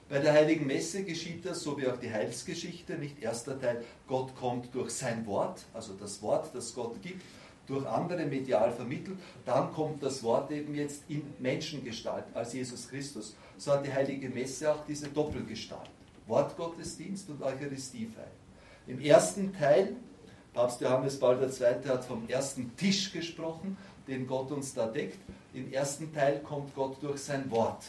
[0.09, 4.37] Bei der Heiligen Messe geschieht das, so wie auch die Heilsgeschichte, nicht erster Teil, Gott
[4.37, 7.23] kommt durch sein Wort, also das Wort, das Gott gibt,
[7.67, 13.35] durch andere medial vermittelt, dann kommt das Wort eben jetzt in Menschengestalt als Jesus Christus.
[13.57, 15.89] So hat die Heilige Messe auch diese Doppelgestalt,
[16.27, 18.27] Wortgottesdienst und Eucharistiefeier.
[18.87, 19.97] Im ersten Teil,
[20.53, 21.89] Papst Johannes Paul II.
[21.89, 25.19] hat vom ersten Tisch gesprochen, den Gott uns da deckt,
[25.55, 27.85] im ersten Teil kommt Gott durch sein Wort.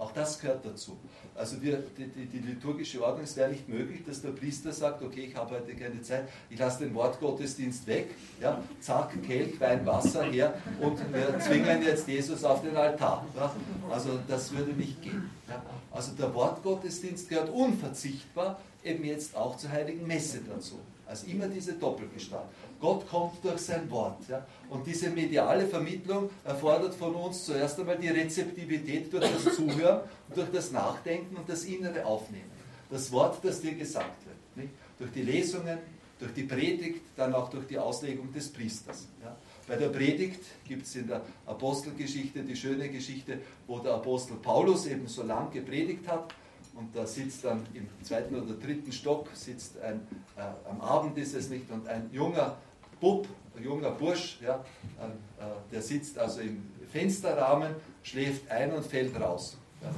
[0.00, 0.96] Auch das gehört dazu.
[1.34, 5.02] Also wir, die, die, die, liturgische Ordnung, es wäre nicht möglich, dass der Priester sagt,
[5.02, 8.08] okay, ich habe heute keine Zeit, ich lasse den Wortgottesdienst weg,
[8.40, 13.26] ja, zack, Kelch, Wein, Wasser her und wir zwingen jetzt Jesus auf den Altar.
[13.36, 13.54] Ja.
[13.90, 15.28] Also das würde nicht gehen.
[15.46, 15.62] Ja.
[15.90, 20.78] Also der Wortgottesdienst gehört unverzichtbar eben jetzt auch zur Heiligen Messe dazu.
[21.06, 22.46] Also immer diese Doppelgestalt.
[22.80, 24.26] Gott kommt durch sein Wort.
[24.28, 24.46] Ja?
[24.70, 30.00] Und diese mediale Vermittlung erfordert von uns zuerst einmal die Rezeptivität durch das Zuhören,
[30.34, 32.50] durch das Nachdenken und das innere Aufnehmen.
[32.90, 34.56] Das Wort, das dir gesagt wird.
[34.56, 34.74] Nicht?
[34.98, 35.78] Durch die Lesungen,
[36.18, 39.06] durch die Predigt, dann auch durch die Auslegung des Priesters.
[39.22, 39.36] Ja?
[39.68, 44.86] Bei der Predigt gibt es in der Apostelgeschichte die schöne Geschichte, wo der Apostel Paulus
[44.86, 46.34] eben so lang gepredigt hat
[46.74, 50.00] und da sitzt dann im zweiten oder dritten Stock, sitzt ein,
[50.36, 52.56] äh, am Abend ist es nicht, und ein junger
[53.00, 54.64] Bub, ein junger Bursch, ja,
[54.98, 59.56] äh, der sitzt also im Fensterrahmen, schläft ein und fällt raus.
[59.82, 59.90] Ja.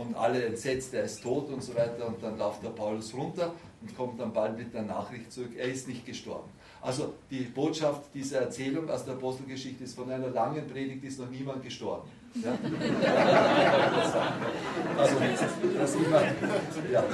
[0.00, 2.06] Und alle entsetzt, er ist tot und so weiter.
[2.06, 5.66] Und dann läuft der Paulus runter und kommt dann bald mit der Nachricht zurück, er
[5.66, 6.50] ist nicht gestorben.
[6.82, 11.30] Also die Botschaft dieser Erzählung aus der Apostelgeschichte ist, von einer langen Predigt ist noch
[11.30, 12.08] niemand gestorben.
[12.44, 12.50] Ja?
[14.98, 15.16] also
[15.78, 16.22] das immer,
[16.92, 17.04] ja.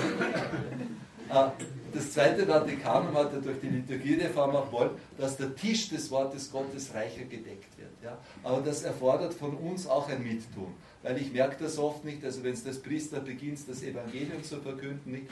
[1.92, 6.50] Das zweite Vatikanum hat ja durch die Liturgiereform auch wollen, dass der Tisch des Wortes
[6.50, 7.90] Gottes reicher gedeckt wird.
[8.02, 8.16] Ja?
[8.42, 10.74] Aber das erfordert von uns auch ein Mittun.
[11.02, 14.60] Weil ich merke das oft nicht, also wenn es das Priester beginnt, das Evangelium zu
[14.60, 15.26] verkünden, nicht,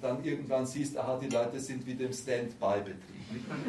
[0.00, 3.14] dann irgendwann siehst, aha, die Leute sind wieder im Standby-Betrieb.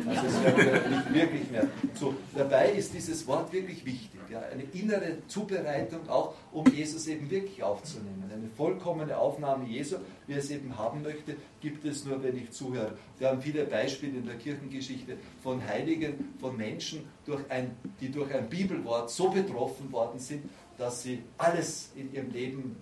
[0.08, 1.68] Also es wäre nicht wirklich mehr.
[2.00, 4.20] So, dabei ist dieses Wort wirklich wichtig.
[4.30, 8.24] Ja, eine innere Zubereitung auch, um Jesus eben wirklich aufzunehmen.
[8.32, 12.52] Eine vollkommene Aufnahme Jesu, wie er es eben haben möchte, gibt es nur, wenn ich
[12.52, 12.98] zuhöre.
[13.18, 18.34] Wir haben viele Beispiele in der Kirchengeschichte von Heiligen, von Menschen, durch ein, die durch
[18.34, 22.76] ein Bibelwort so betroffen worden sind, dass sie alles in ihrem Leben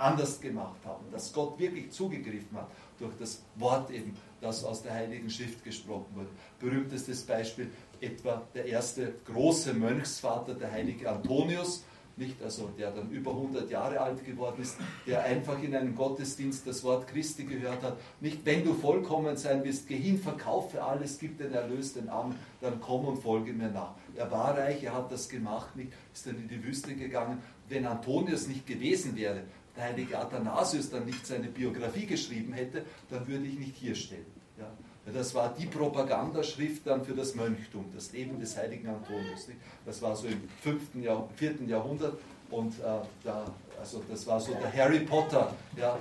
[0.00, 4.94] anders gemacht haben, dass Gott wirklich zugegriffen hat durch das Wort eben, das aus der
[4.94, 6.28] Heiligen Schrift gesprochen wurde.
[6.58, 11.84] Berühmtestes Beispiel etwa der erste große Mönchsvater, der heilige Antonius,
[12.20, 16.66] nicht also der dann über 100 Jahre alt geworden ist, der einfach in einem Gottesdienst
[16.66, 17.98] das Wort Christi gehört hat.
[18.20, 22.36] Nicht, wenn du vollkommen sein willst, geh hin, verkaufe alles, gib den Erlös den Armen,
[22.60, 23.94] dann komm und folge mir nach.
[24.14, 27.42] Er war reich, er hat das gemacht, nicht, ist dann in die Wüste gegangen.
[27.68, 29.44] Wenn Antonius nicht gewesen wäre,
[29.80, 34.26] der heilige Athanasius dann nicht seine Biografie geschrieben hätte, dann würde ich nicht hier stehen.
[34.58, 34.66] Ja.
[35.12, 39.48] Das war die Propagandaschrift dann für das Mönchtum, das Leben des heiligen Antonius.
[39.84, 41.54] Das war so im 5., Jahr, 4.
[41.66, 42.18] Jahrhundert
[42.50, 42.82] und äh,
[43.24, 43.44] da,
[43.80, 45.98] also das war so der Harry Potter ja,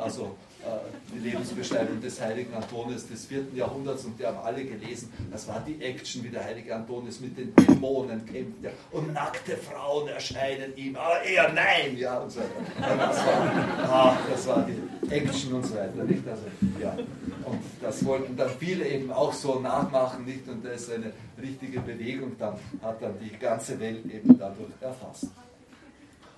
[0.00, 0.36] also
[1.14, 3.46] die Lebensbeschreibung des heiligen Antonius des 4.
[3.54, 5.12] Jahrhunderts und die haben alle gelesen.
[5.30, 9.56] Das war die Action, wie der heilige Antonius mit den Dämonen kämpft ja, und nackte
[9.56, 12.96] Frauen erscheinen ihm, aber er nein, ja und so weiter.
[12.96, 16.04] das, war, ach, das war die Action und so weiter.
[16.04, 16.26] Nicht?
[16.26, 16.42] Also,
[16.80, 16.96] ja.
[17.44, 20.48] Und das wollten dann viele eben auch so nachmachen, nicht?
[20.48, 25.28] Und das ist eine richtige Bewegung, dann hat dann die ganze Welt eben dadurch erfasst.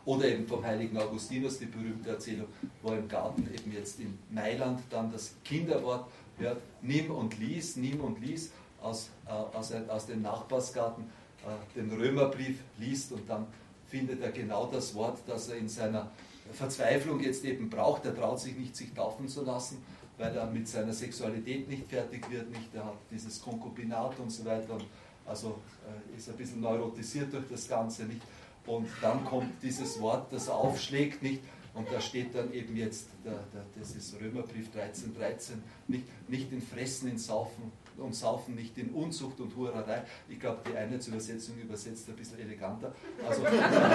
[0.06, 2.46] Oder eben vom heiligen Augustinus die berühmte Erzählung,
[2.80, 6.06] wo im Garten eben jetzt in Mailand dann das Kinderwort
[6.38, 11.90] hört, nimm und lies, nimm und lies aus, äh, aus, aus dem Nachbarsgarten äh, den
[11.90, 13.46] Römerbrief liest und dann
[13.88, 16.10] findet er genau das Wort, das er in seiner
[16.52, 18.04] Verzweiflung jetzt eben braucht.
[18.04, 19.82] Er traut sich nicht, sich taufen zu lassen,
[20.18, 24.44] weil er mit seiner Sexualität nicht fertig wird, nicht, er hat dieses Konkubinat und so
[24.44, 24.84] weiter und
[25.24, 28.22] also äh, ist ein bisschen neurotisiert durch das Ganze nicht.
[28.66, 31.42] Und dann kommt dieses Wort, das aufschlägt, nicht?
[31.76, 36.50] Und da steht dann eben jetzt, der, der, das ist Römerbrief 13, 13, nicht, nicht
[36.50, 40.02] in Fressen, in Saufen und Saufen, nicht in Unzucht und Hurerei.
[40.26, 42.94] Ich glaube, die eine Übersetzung übersetzt ein bisschen eleganter.
[43.28, 43.42] Also,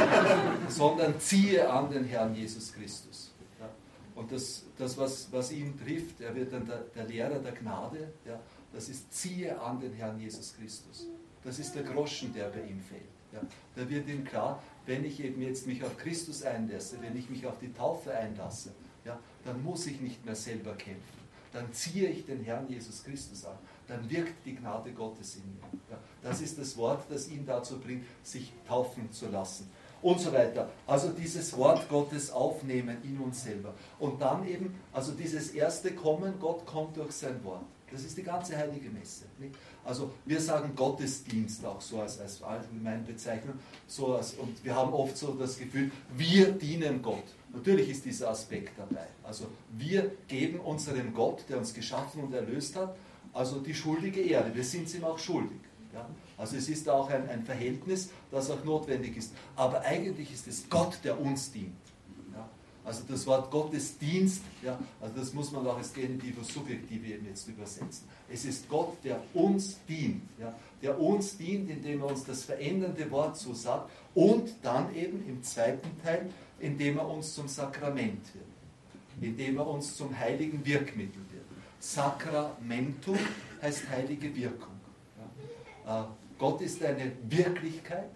[0.70, 3.34] sondern ziehe an den Herrn Jesus Christus.
[3.60, 3.68] Ja.
[4.14, 8.14] Und das, das was, was ihn trifft, er wird dann der, der Lehrer der Gnade,
[8.26, 8.40] ja,
[8.72, 11.08] das ist ziehe an den Herrn Jesus Christus.
[11.44, 13.02] Das ist der Groschen, der bei ihm fällt.
[13.34, 13.42] Ja,
[13.76, 17.46] da wird ihm klar, wenn ich eben jetzt mich auf Christus einlasse, wenn ich mich
[17.46, 18.72] auf die Taufe einlasse,
[19.06, 21.22] ja, dann muss ich nicht mehr selber kämpfen.
[21.54, 23.58] Dann ziehe ich den Herrn Jesus Christus an.
[23.88, 25.80] Dann wirkt die Gnade Gottes in mir.
[25.90, 29.70] Ja, das ist das Wort, das ihn dazu bringt, sich taufen zu lassen.
[30.02, 30.70] Und so weiter.
[30.88, 33.74] Also dieses Wort Gottes aufnehmen in uns selber.
[34.00, 37.66] Und dann eben, also dieses erste Kommen, Gott kommt durch sein Wort.
[37.92, 39.26] Das ist die ganze heilige Messe.
[39.40, 39.56] Nicht?
[39.84, 43.56] Also wir sagen Gottesdienst auch so als, als allgemeine Bezeichnung.
[43.88, 47.24] So als, und wir haben oft so das Gefühl, wir dienen Gott.
[47.54, 49.08] Natürlich ist dieser Aspekt dabei.
[49.24, 52.96] Also wir geben unserem Gott, der uns geschaffen und erlöst hat,
[53.34, 54.54] also die schuldige Ehre.
[54.54, 55.60] Wir sind ihm auch schuldig.
[55.94, 56.08] Ja?
[56.38, 59.34] Also es ist auch ein, ein Verhältnis, das auch notwendig ist.
[59.56, 61.76] Aber eigentlich ist es Gott, der uns dient.
[62.84, 67.48] Also das Wort Gottesdienst, ja, also das muss man auch als Genitivus Subjektive eben jetzt
[67.48, 68.08] übersetzen.
[68.28, 73.10] Es ist Gott, der uns dient, ja, der uns dient, indem er uns das verändernde
[73.12, 79.30] Wort so sagt und dann eben im zweiten Teil, indem er uns zum Sakrament wird,
[79.30, 81.46] indem er uns zum heiligen Wirkmittel wird.
[81.80, 83.18] Sakramentum
[83.62, 84.74] heißt heilige Wirkung.
[85.86, 86.02] Ja.
[86.02, 86.06] Äh,
[86.40, 88.10] Gott ist eine Wirklichkeit,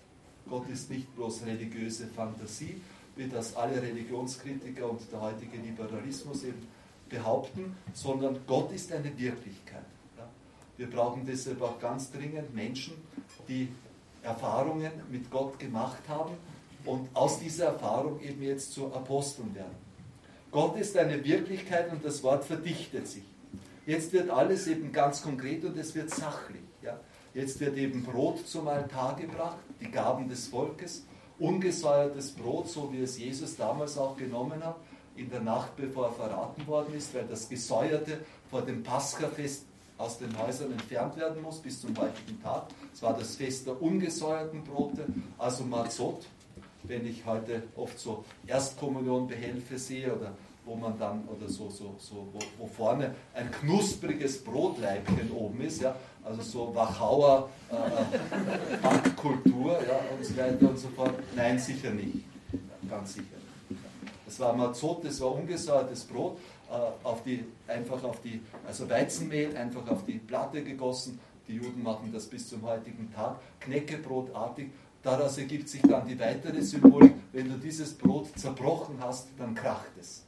[0.49, 2.81] Gott ist nicht bloß religiöse Fantasie,
[3.15, 6.67] wie das alle Religionskritiker und der heutige Liberalismus eben
[7.09, 9.85] behaupten, sondern Gott ist eine Wirklichkeit.
[10.77, 12.95] Wir brauchen deshalb auch ganz dringend Menschen,
[13.47, 13.69] die
[14.23, 16.33] Erfahrungen mit Gott gemacht haben
[16.83, 19.75] und aus dieser Erfahrung eben jetzt zu Aposteln werden.
[20.51, 23.23] Gott ist eine Wirklichkeit und das Wort verdichtet sich.
[23.85, 26.61] Jetzt wird alles eben ganz konkret und es wird sachlich.
[26.81, 26.99] Ja.
[27.33, 31.03] Jetzt wird eben Brot zum Altar gebracht, die Gaben des Volkes
[31.39, 34.77] ungesäuertes Brot, so wie es Jesus damals auch genommen hat,
[35.15, 38.19] in der Nacht, bevor er verraten worden ist, weil das Gesäuerte
[38.49, 39.65] vor dem Paschafest
[39.97, 42.67] aus den Häusern entfernt werden muss bis zum heutigen Tag.
[42.93, 45.05] Es war das Fest der ungesäuerten Brote,
[45.37, 46.25] also Mazot.
[46.83, 50.33] Wenn ich heute oft so Erstkommunionbehelfe sehe oder
[50.65, 55.81] wo man dann, oder so, so, so wo, wo vorne ein knuspriges Brotleibchen oben ist,
[55.81, 61.13] ja, also so Wachauer äh, Backkultur ja, und so weiter und so fort.
[61.35, 62.25] Nein, sicher nicht.
[62.89, 63.27] Ganz sicher
[63.69, 63.79] nicht.
[64.27, 69.55] Es war Mazot, das war ungesäuertes Brot, äh, auf die, einfach auf die, also Weizenmehl,
[69.55, 71.19] einfach auf die Platte gegossen.
[71.47, 74.71] Die Juden machen das bis zum heutigen Tag, Knäckebrotartig.
[75.03, 79.91] Daraus ergibt sich dann die weitere Symbolik, wenn du dieses Brot zerbrochen hast, dann kracht
[79.99, 80.24] es.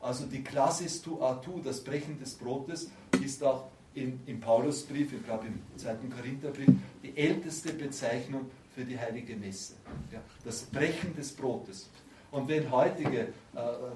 [0.00, 2.90] Also die Klassis tu a tu, das Brechen des Brotes,
[3.22, 6.68] ist auch in, im Paulusbrief, ich glaube im zweiten Korintherbrief,
[7.02, 9.74] die älteste Bezeichnung für die heilige Messe.
[10.12, 10.20] Ja?
[10.44, 11.88] Das Brechen des Brotes.
[12.30, 13.28] Und wenn heutige äh,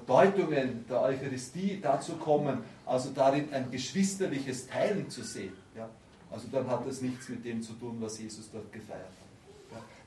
[0.07, 5.87] Deutungen der Eucharistie dazu kommen, also darin ein geschwisterliches Teilen zu sehen, ja,
[6.31, 9.22] also dann hat das nichts mit dem zu tun, was Jesus dort gefeiert hat.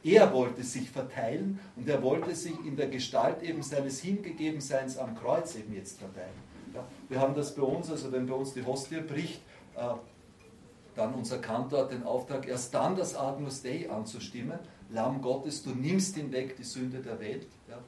[0.07, 5.17] Er wollte sich verteilen und er wollte sich in der Gestalt eben seines Hingegebenseins am
[5.17, 6.47] Kreuz eben jetzt verteilen.
[6.75, 6.85] Ja.
[7.09, 9.41] Wir haben das bei uns, also wenn bei uns die Hostie bricht,
[9.77, 9.95] äh,
[10.95, 14.59] dann unser Kantor hat den Auftrag, erst dann das Agnus Dei anzustimmen.
[14.91, 17.47] Lamm Gottes, du nimmst hinweg die Sünde der Welt.
[17.69, 17.79] Ja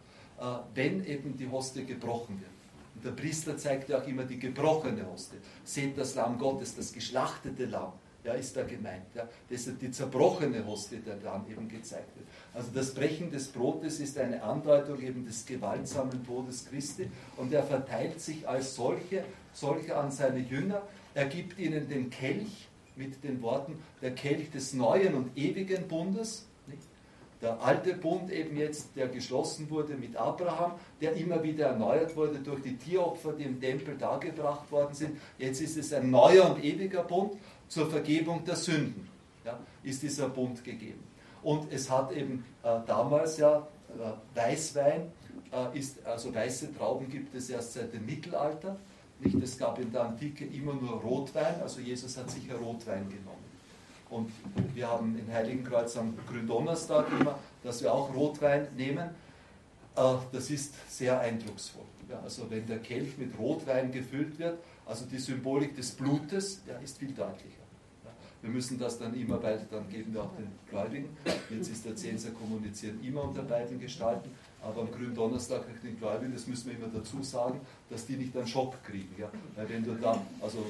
[0.41, 2.51] äh, wenn eben die Hostie gebrochen wird.
[2.95, 5.39] Und der Priester zeigt ja auch immer die gebrochene Hostie.
[5.65, 7.93] Seht das Lamm Gottes, das geschlachtete Lamm,
[8.25, 9.07] ja, ist da gemeint.
[9.15, 9.29] Ja.
[9.49, 12.27] Deshalb die zerbrochene Hostie, der dann eben gezeigt wird.
[12.53, 17.63] Also das Brechen des Brotes ist eine Andeutung eben des gewaltsamen Todes Christi und er
[17.63, 20.83] verteilt sich als solche, solche an seine Jünger.
[21.15, 26.49] Er gibt ihnen den Kelch mit den Worten, der Kelch des neuen und ewigen Bundes,
[27.41, 32.41] der alte Bund eben jetzt, der geschlossen wurde mit Abraham, der immer wieder erneuert wurde
[32.41, 35.19] durch die Tieropfer, die im Tempel dargebracht worden sind.
[35.39, 37.35] Jetzt ist es ein neuer und ewiger Bund
[37.69, 39.09] zur Vergebung der Sünden,
[39.45, 41.05] ja, ist dieser Bund gegeben.
[41.43, 45.13] Und es hat eben äh, damals ja äh, Weißwein,
[45.53, 48.77] äh, ist, also weiße Trauben gibt es erst seit dem Mittelalter.
[49.21, 53.49] Nicht, es gab in der Antike immer nur Rotwein, also Jesus hat sicher Rotwein genommen.
[54.11, 54.31] Und
[54.75, 59.11] wir haben in Heiligenkreuz am Gründonnerstag immer, dass wir auch Rotwein nehmen.
[59.97, 61.85] Äh, das ist sehr eindrucksvoll.
[62.23, 66.99] also wenn der Kelch mit Rotwein gefüllt wird, also die Symbolik des Blutes, ja, ist
[66.99, 67.58] viel deutlicher.
[68.41, 71.09] Wir müssen das dann immer, weil dann geben wir auch den Gläubigen.
[71.51, 74.31] Jetzt ist der Zenser kommunizieren immer unter beiden Gestalten.
[74.63, 78.37] Aber am grünen Donnerstag den Gläubigen, das müssen wir immer dazu sagen, dass die nicht
[78.37, 79.15] einen Schock kriegen.
[79.19, 79.31] Ja?
[79.57, 80.65] Weil wenn du da, also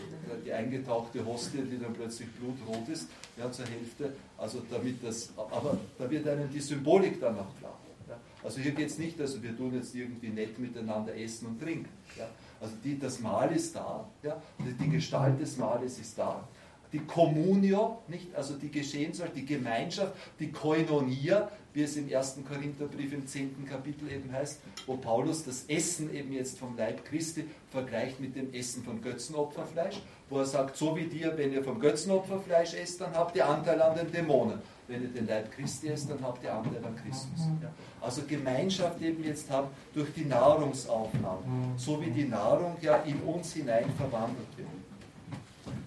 [0.44, 5.78] die eingetauchte Hostie, die dann plötzlich blutrot ist, ja, zur Hälfte, also damit das, aber
[5.98, 7.78] da wird einem die Symbolik dann auch klar.
[8.08, 8.18] Ja?
[8.42, 11.88] Also hier geht es nicht, also wir tun jetzt irgendwie nett miteinander essen und trinken.
[12.16, 12.28] Ja?
[12.60, 14.40] Also die, das Mahl ist da, ja?
[14.58, 16.46] die Gestalt des Mahles ist da
[16.92, 18.34] die Communio, nicht?
[18.34, 23.66] also die geschehen soll, die Gemeinschaft, die Koinonia, wie es im ersten Korintherbrief im zehnten
[23.66, 28.52] Kapitel eben heißt, wo Paulus das Essen eben jetzt vom Leib Christi vergleicht mit dem
[28.52, 33.14] Essen von Götzenopferfleisch, wo er sagt, so wie dir, wenn ihr vom Götzenopferfleisch esst, dann
[33.14, 34.58] habt ihr Anteil an den Dämonen.
[34.88, 37.46] Wenn ihr den Leib Christi esst, dann habt ihr Anteil an Christus.
[37.46, 37.58] Mhm.
[37.62, 37.70] Ja.
[38.00, 41.42] Also Gemeinschaft eben jetzt haben durch die Nahrungsaufnahme,
[41.76, 44.68] so wie die Nahrung ja in uns hinein verwandelt wird.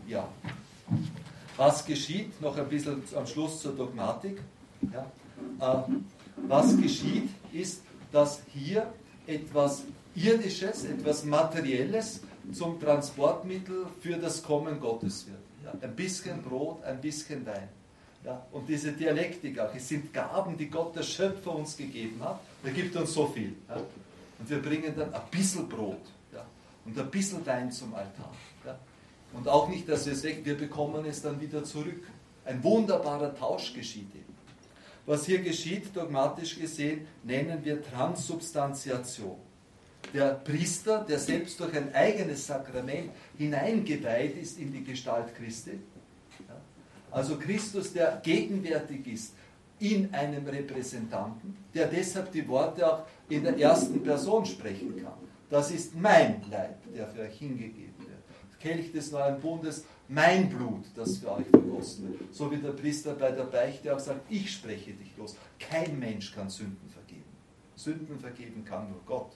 [0.07, 0.27] Ja.
[1.57, 4.41] Was geschieht, noch ein bisschen am Schluss zur Dogmatik.
[4.91, 5.11] Ja,
[5.59, 5.83] äh,
[6.47, 8.91] was geschieht, ist, dass hier
[9.27, 9.83] etwas
[10.15, 15.39] Irdisches, etwas Materielles zum Transportmittel für das Kommen Gottes wird.
[15.63, 17.69] Ja, ein bisschen Brot, ein bisschen Wein.
[18.23, 22.39] Ja, und diese Dialektik auch, es sind Gaben, die Gott der Schöpfer uns gegeben hat.
[22.63, 23.55] Er gibt uns so viel.
[23.69, 23.77] Ja.
[23.77, 26.01] Und wir bringen dann ein bisschen Brot
[26.85, 28.31] und ein bisschen Wein zum Altar.
[29.34, 32.04] Und auch nicht, dass wir es weg, wir bekommen es dann wieder zurück.
[32.46, 34.36] Ein wunderbarer Tausch geschieht eben.
[35.06, 39.38] Was hier geschieht, dogmatisch gesehen, nennen wir Transsubstantiation.
[40.13, 45.80] Der Priester, der selbst durch ein eigenes Sakrament hineingeweiht ist in die Gestalt Christi,
[47.12, 49.34] also Christus, der gegenwärtig ist
[49.80, 55.13] in einem Repräsentanten, der deshalb die Worte auch in der ersten Person sprechen kann.
[55.50, 57.90] Das ist mein Leib, der für euch hingegeben
[58.62, 62.36] Kelch des neuen Bundes, mein Blut, das für euch vergossen wird.
[62.36, 65.36] So wie der Priester bei der Beichte auch sagt, ich spreche dich los.
[65.60, 67.24] Kein Mensch kann Sünden vergeben.
[67.76, 69.32] Sünden vergeben kann nur Gott.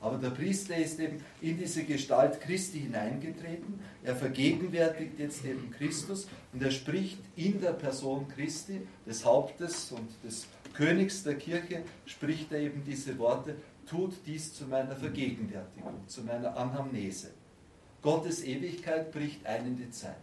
[0.00, 3.80] Aber der Priester ist eben in diese Gestalt Christi hineingetreten.
[4.02, 10.08] Er vergegenwärtigt jetzt eben Christus und er spricht in der Person Christi, des Hauptes und
[10.22, 13.56] des Königs der Kirche, spricht er eben diese Worte,
[13.88, 17.30] tut dies zu meiner Vergegenwärtigung, zu meiner Anamnese.
[18.06, 20.14] Gottes Ewigkeit bricht ein in die Zeit.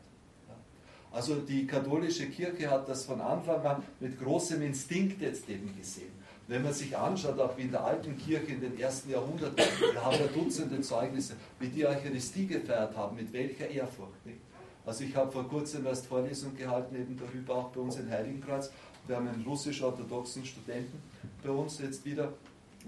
[1.12, 6.13] Also die katholische Kirche hat das von Anfang an mit großem Instinkt jetzt eben gesehen.
[6.48, 10.02] Wenn man sich anschaut, auch wie in der alten Kirche in den ersten Jahrhunderten, wir
[10.02, 14.25] haben ja Dutzende Zeugnisse, wie die Eucharistie gefeiert haben, mit welcher Ehrfurcht.
[14.25, 14.40] Nicht?
[14.86, 18.71] Also ich habe vor kurzem erst Vorlesung gehalten, eben darüber auch bei uns in Heiligenkreuz.
[19.08, 21.04] Wir haben einen russisch-orthodoxen Studenten
[21.44, 22.31] bei uns jetzt wieder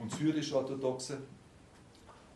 [0.02, 1.18] und syrisch-orthodoxe.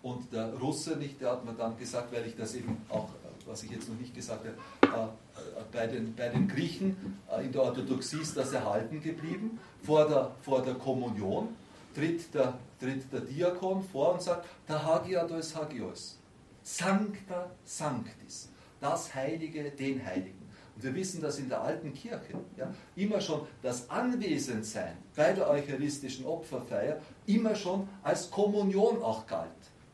[0.01, 3.09] Und der Russe, nicht, der hat mir dann gesagt, weil ich das eben auch,
[3.45, 5.39] was ich jetzt noch nicht gesagt habe, äh,
[5.71, 9.59] bei, den, bei den Griechen äh, in der Orthodoxie ist das erhalten geblieben.
[9.83, 11.49] Vor der, vor der Kommunion
[11.93, 16.17] tritt der, tritt der Diakon vor und sagt, der Hagiados Hagios,
[16.63, 20.47] Sancta Sanctis, das Heilige, den Heiligen.
[20.75, 25.49] Und wir wissen, dass in der alten Kirche ja, immer schon das Anwesendsein bei der
[25.49, 29.49] eucharistischen Opferfeier immer schon als Kommunion auch galt.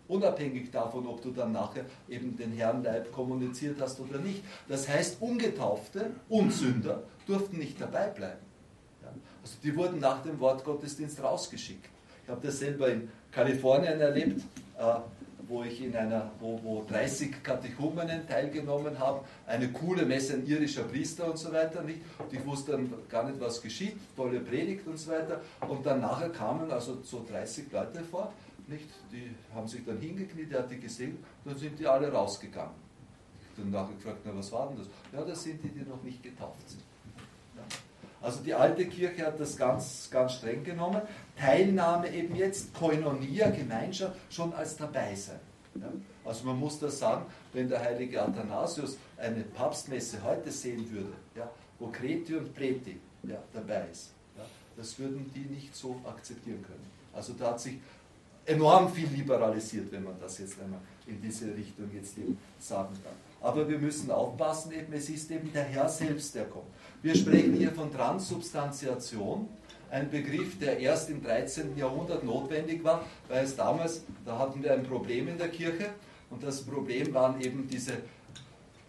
[0.07, 4.43] Unabhängig davon, ob du dann nachher eben den Herrenleib kommuniziert hast oder nicht.
[4.67, 8.39] Das heißt, Ungetaufte und Sünder durften nicht dabei bleiben.
[9.01, 9.09] Ja,
[9.41, 11.89] also die wurden nach dem Wortgottesdienst rausgeschickt.
[12.23, 14.41] Ich habe das selber in Kalifornien erlebt.
[14.77, 14.99] Äh,
[15.47, 20.83] wo ich in einer, wo, wo 30 Katechumenen teilgenommen haben, eine coole Messe, ein irischer
[20.83, 21.99] Priester und so weiter, nicht?
[22.17, 25.41] Und ich wusste dann gar nicht, was geschieht, tolle Predigt und so weiter.
[25.67, 28.33] Und dann nachher kamen also so 30 Leute vor,
[28.69, 28.89] nicht?
[29.11, 32.75] Die haben sich dann hingekniet, er hat die gesehen, dann sind die alle rausgegangen.
[33.39, 34.87] Ich habe dann nachher gefragt, na was war denn das?
[35.13, 36.83] Ja, das sind die, die noch nicht getauft sind.
[38.25, 41.01] Also die alte Kirche hat das ganz, ganz streng genommen.
[41.37, 45.39] Teilnahme eben jetzt, Koinonia, Gemeinschaft, schon als dabei sein.
[45.75, 45.91] Ja?
[46.23, 51.49] Also man muss das sagen, wenn der heilige Athanasius eine Papstmesse heute sehen würde, ja,
[51.77, 54.43] wo Kreti und Preti ja, dabei ist, ja,
[54.75, 56.89] das würden die nicht so akzeptieren können.
[57.13, 57.77] Also da hat sich
[58.45, 63.13] enorm viel liberalisiert, wenn man das jetzt einmal in diese Richtung jetzt eben sagen kann.
[63.41, 66.65] Aber wir müssen aufpassen, eben, es ist eben der Herr selbst, der kommt.
[67.03, 69.47] Wir sprechen hier von Transubstantiation,
[69.91, 71.77] ein Begriff, der erst im 13.
[71.77, 75.89] Jahrhundert notwendig war, weil es damals, da hatten wir ein Problem in der Kirche
[76.29, 77.93] und das Problem waren eben diese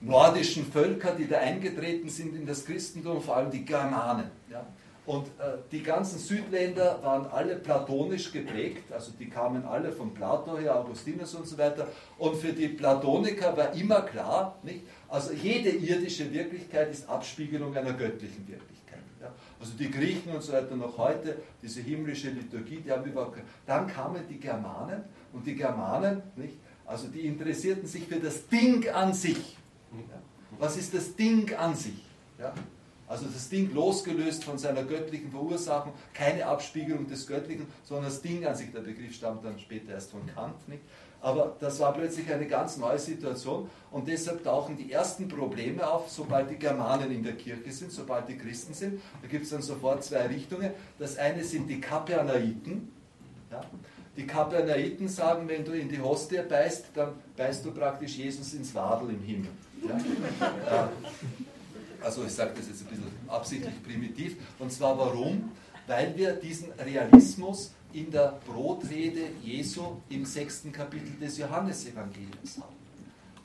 [0.00, 4.30] nordischen Völker, die da eingetreten sind in das Christentum, vor allem die Germanen.
[4.50, 4.66] Ja.
[5.06, 10.58] Und äh, die ganzen Südländer waren alle platonisch geprägt, also die kamen alle von Plato
[10.58, 11.86] her, Augustinus und so weiter.
[12.18, 14.80] Und für die Platoniker war immer klar, nicht?
[15.08, 18.98] also jede irdische Wirklichkeit ist Abspiegelung einer göttlichen Wirklichkeit.
[19.20, 19.32] Ja?
[19.60, 23.38] Also die Griechen und so weiter noch heute, diese himmlische Liturgie, die haben überhaupt.
[23.64, 26.56] Dann kamen die Germanen und die Germanen, nicht?
[26.84, 29.56] also die interessierten sich für das Ding an sich.
[29.92, 30.20] Ja?
[30.58, 32.02] Was ist das Ding an sich?
[32.40, 32.52] Ja?
[33.08, 38.44] Also das Ding losgelöst von seiner göttlichen Verursachung, keine Abspiegelung des Göttlichen, sondern das Ding
[38.44, 38.72] an sich.
[38.72, 40.68] Der Begriff stammt dann später erst von Kant.
[40.68, 40.82] Nicht?
[41.20, 46.10] Aber das war plötzlich eine ganz neue Situation und deshalb tauchen die ersten Probleme auf,
[46.10, 49.00] sobald die Germanen in der Kirche sind, sobald die Christen sind.
[49.22, 50.70] Da gibt es dann sofort zwei Richtungen.
[50.98, 52.92] Das eine sind die Kapernaiten.
[53.50, 53.60] Ja?
[54.16, 58.74] Die Kapernaiten sagen, wenn du in die Hostie beißt, dann beißt du praktisch Jesus ins
[58.74, 59.48] Wadel im Himmel.
[59.86, 60.90] Ja?
[62.06, 64.36] Also ich sage das jetzt ein bisschen absichtlich primitiv.
[64.60, 65.50] Und zwar warum?
[65.88, 72.76] Weil wir diesen Realismus in der Brotrede Jesu im sechsten Kapitel des Johannesevangeliums haben.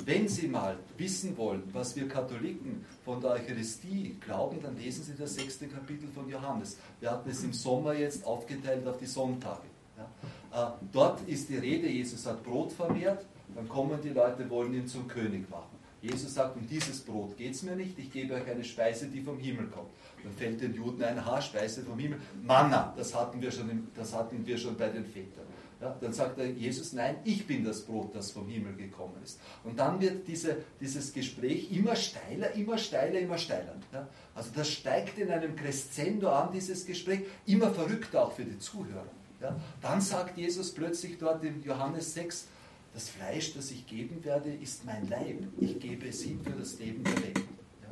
[0.05, 5.16] Wenn Sie mal wissen wollen, was wir Katholiken von der Eucharistie glauben, dann lesen Sie
[5.16, 6.78] das sechste Kapitel von Johannes.
[6.99, 9.66] Wir hatten es im Sommer jetzt aufgeteilt auf die Sonntage.
[9.97, 10.68] Ja.
[10.68, 14.88] Äh, dort ist die Rede, Jesus hat Brot vermehrt, dann kommen die Leute, wollen ihn
[14.88, 15.81] zum König machen.
[16.02, 19.22] Jesus sagt, um dieses Brot geht es mir nicht, ich gebe euch eine Speise, die
[19.22, 19.89] vom Himmel kommt.
[20.24, 22.20] Dann fällt den Juden eine Haarspeise vom Himmel.
[22.41, 25.45] Manna, das hatten wir schon, das hatten wir schon bei den Vätern.
[25.80, 29.39] Ja, dann sagt er Jesus, nein, ich bin das Brot, das vom Himmel gekommen ist.
[29.64, 33.76] Und dann wird diese, dieses Gespräch immer steiler, immer steiler, immer steiler.
[33.91, 38.60] Ja, also das steigt in einem Crescendo an, dieses Gespräch, immer verrückter auch für die
[38.60, 39.08] Zuhörer.
[39.41, 42.47] Ja, dann sagt Jesus plötzlich dort in Johannes 6,
[42.94, 45.44] das Fleisch, das ich geben werde, ist mein Leib.
[45.60, 47.38] Ich gebe es hin für das Leben der Welt.
[47.38, 47.89] Ja.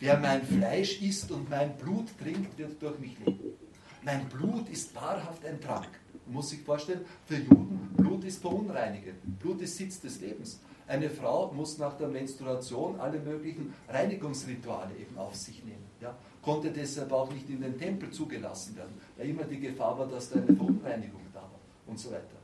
[0.00, 3.54] Wer mein Fleisch isst und mein Blut trinkt, wird durch mich leben.
[4.02, 5.88] Mein Blut ist wahrhaft ein Trank.
[6.26, 9.38] Man muss sich vorstellen, für Juden, Blut ist verunreinigend.
[9.38, 10.60] Blut ist Sitz des Lebens.
[10.86, 15.84] Eine Frau muss nach der Menstruation alle möglichen Reinigungsrituale eben auf sich nehmen.
[16.00, 16.16] Ja.
[16.42, 20.30] Konnte deshalb auch nicht in den Tempel zugelassen werden, weil immer die Gefahr war, dass
[20.30, 22.39] da eine Verunreinigung da war und so weiter.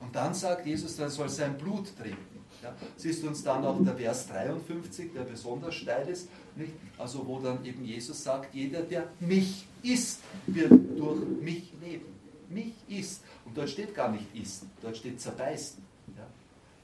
[0.00, 2.42] Und dann sagt Jesus, er soll sein Blut trinken.
[2.62, 6.72] Ja, siehst du uns dann auch der Vers 53, der besonders steil ist, nicht?
[6.96, 12.06] also wo dann eben Jesus sagt, jeder, der mich isst, wird durch mich leben.
[12.48, 13.22] Mich isst.
[13.44, 15.82] Und dort steht gar nicht isst, dort steht zerbeißen.
[16.16, 16.26] Ja?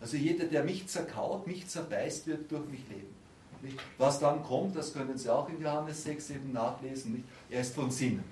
[0.01, 3.14] Also jeder, der mich zerkaut, mich zerbeißt, wird durch mich leben.
[3.62, 3.79] Nicht?
[3.99, 7.24] Was dann kommt, das können Sie auch in Johannes 6 eben nachlesen, nicht?
[7.51, 8.24] er ist von Sinnen.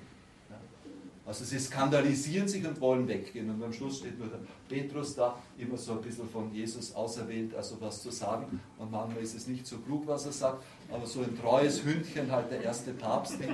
[1.26, 3.50] Also sie skandalisieren sich und wollen weggehen.
[3.50, 7.52] Und am Schluss steht nur der Petrus da, immer so ein bisschen von Jesus auserwählt,
[7.56, 8.60] also was zu sagen.
[8.78, 10.62] Und manchmal ist es nicht so klug, was er sagt.
[10.90, 13.40] Aber so ein treues Hündchen, halt der erste Papst.
[13.40, 13.52] Nicht?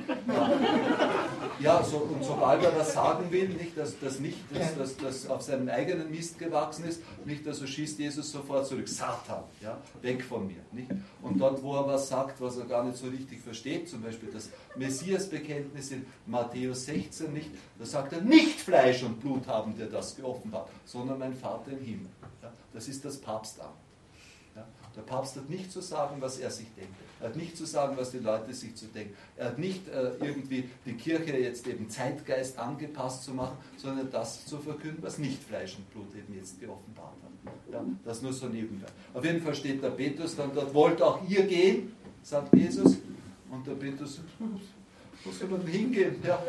[1.60, 5.26] Ja, so, und sobald er was sagen will, nicht, dass das nicht dass, dass, dass
[5.28, 10.22] auf seinem eigenen Mist gewachsen ist, nicht, also schießt Jesus sofort zurück, Satan, ja, weg
[10.22, 10.60] von mir.
[10.72, 10.90] Nicht?
[11.22, 14.30] Und dort, wo er was sagt, was er gar nicht so richtig versteht, zum Beispiel
[14.30, 19.86] das Messias-Bekenntnis in Matthäus 16, nicht, da sagt er, nicht Fleisch und Blut haben dir
[19.86, 22.08] das geoffenbart, sondern mein Vater im Himmel.
[22.42, 23.91] Ja, das ist das Papstamt.
[24.54, 26.94] Ja, der Papst hat nicht zu sagen, was er sich denkt.
[27.20, 29.14] Er hat nicht zu sagen, was die Leute sich zu denken.
[29.36, 34.44] Er hat nicht äh, irgendwie die Kirche jetzt eben Zeitgeist angepasst zu machen, sondern das
[34.44, 37.52] zu verkünden, was nicht Fleisch und Blut eben jetzt geoffenbart hat.
[37.72, 38.86] Ja, das nur so nebenbei.
[39.14, 41.92] Auf jeden Fall steht der Petrus dann dort, wollt auch ihr gehen,
[42.22, 42.98] sagt Jesus.
[43.50, 44.28] Und der Petrus sagt,
[45.24, 46.16] wo soll man hingehen?
[46.26, 46.42] Ja.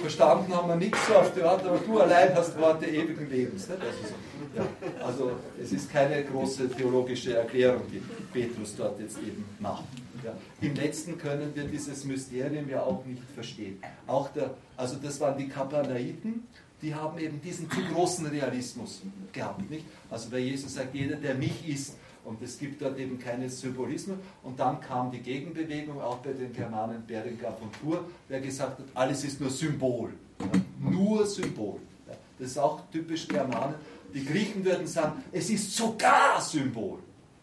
[0.00, 3.68] Verstanden haben wir nichts so auf die Art, aber du allein hast Worte ewigen Lebens.
[3.68, 3.80] Nicht?
[3.80, 4.58] Also, so.
[4.58, 4.66] ja.
[5.10, 8.00] Also es ist keine große theologische Erklärung, die
[8.32, 9.84] Petrus dort jetzt eben macht.
[10.24, 10.36] Ja.
[10.60, 13.82] Im letzten können wir dieses Mysterium ja auch nicht verstehen.
[14.06, 16.46] Auch der, also das waren die Kapernaiten,
[16.82, 19.02] die haben eben diesen zu großen Realismus
[19.32, 19.68] gehabt.
[19.70, 19.84] Nicht?
[20.10, 24.18] Also weil Jesus sagt, jeder, der mich isst, und es gibt dort eben keinen Symbolismus.
[24.42, 28.86] Und dann kam die Gegenbewegung, auch bei den Germanen Berengar von Tours, der gesagt hat,
[28.94, 30.12] alles ist nur Symbol.
[30.38, 30.46] Ja,
[30.78, 31.78] nur Symbol.
[32.06, 33.74] Ja, das ist auch typisch Germanen.
[34.14, 36.98] Die Griechen würden sagen, es ist sogar Symbol.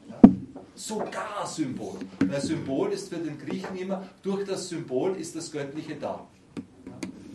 [0.10, 0.20] Ja,
[0.76, 2.00] sogar Symbol.
[2.20, 6.28] Weil Symbol ist für den Griechen immer, durch das Symbol ist das Göttliche da.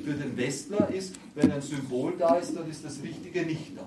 [0.04, 3.86] Für den Westler ist, wenn ein Symbol da ist, dann ist das Richtige nicht da.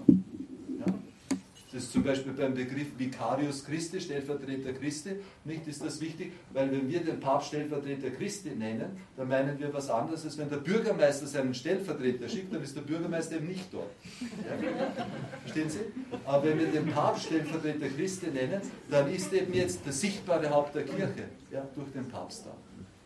[1.76, 6.72] Das ist zum Beispiel beim Begriff Vicarius Christi, Stellvertreter Christi, nicht ist das wichtig, weil
[6.72, 10.56] wenn wir den Papst Stellvertreter Christi nennen, dann meinen wir was anderes, als wenn der
[10.56, 13.90] Bürgermeister seinen Stellvertreter schickt, dann ist der Bürgermeister eben nicht dort.
[14.22, 15.04] Ja?
[15.42, 15.80] Verstehen Sie?
[16.24, 20.76] Aber wenn wir den Papst Stellvertreter Christi nennen, dann ist eben jetzt das sichtbare Haupt
[20.76, 22.56] der Kirche ja, durch den Papst da.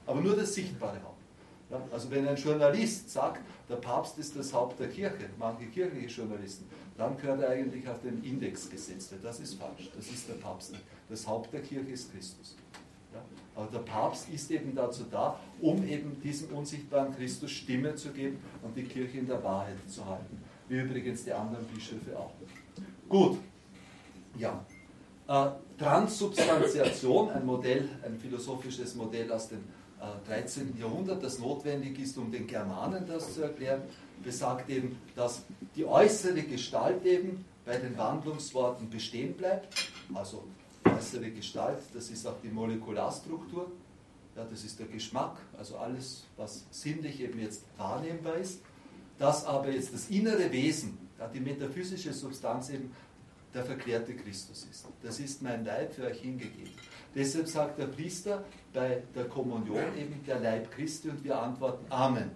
[0.06, 1.19] Aber nur das sichtbare Haupt.
[1.70, 6.22] Ja, also wenn ein Journalist sagt, der Papst ist das Haupt der Kirche, manche kirchliche
[6.22, 6.66] Journalisten,
[6.98, 9.14] dann gehört er eigentlich auf den Index gesetzt.
[9.22, 10.84] Das ist falsch, das ist der Papst nicht.
[11.10, 12.56] Das Haupt der Kirche ist Christus.
[13.14, 13.22] Ja?
[13.56, 18.40] Aber der Papst ist eben dazu da, um eben diesem unsichtbaren Christus Stimme zu geben
[18.64, 20.42] und die Kirche in der Wahrheit zu halten.
[20.68, 22.32] Wie übrigens die anderen Bischöfe auch.
[23.08, 23.38] Gut,
[24.38, 24.64] ja.
[25.28, 29.64] Äh, Transsubstantiation, ein Modell, ein philosophisches Modell aus dem
[30.28, 30.76] 13.
[30.76, 33.82] Äh, Jahrhundert, das notwendig ist, um den Germanen das zu erklären,
[34.24, 35.44] besagt eben, dass
[35.76, 39.92] die äußere Gestalt eben bei den Wandlungsworten bestehen bleibt.
[40.14, 40.44] Also
[40.86, 43.72] äußere Gestalt, das ist auch die Molekularstruktur,
[44.36, 48.62] ja, das ist der Geschmack, also alles, was sinnlich eben jetzt wahrnehmbar ist.
[49.18, 52.92] Dass aber jetzt das innere Wesen, ja, die metaphysische Substanz eben
[53.54, 54.86] der verklärte Christus ist.
[55.04, 56.72] Das ist mein Leib für euch hingegeben.
[57.16, 58.44] Deshalb sagt der Priester
[58.74, 62.32] bei der Kommunion eben der Leib Christi und wir antworten Amen.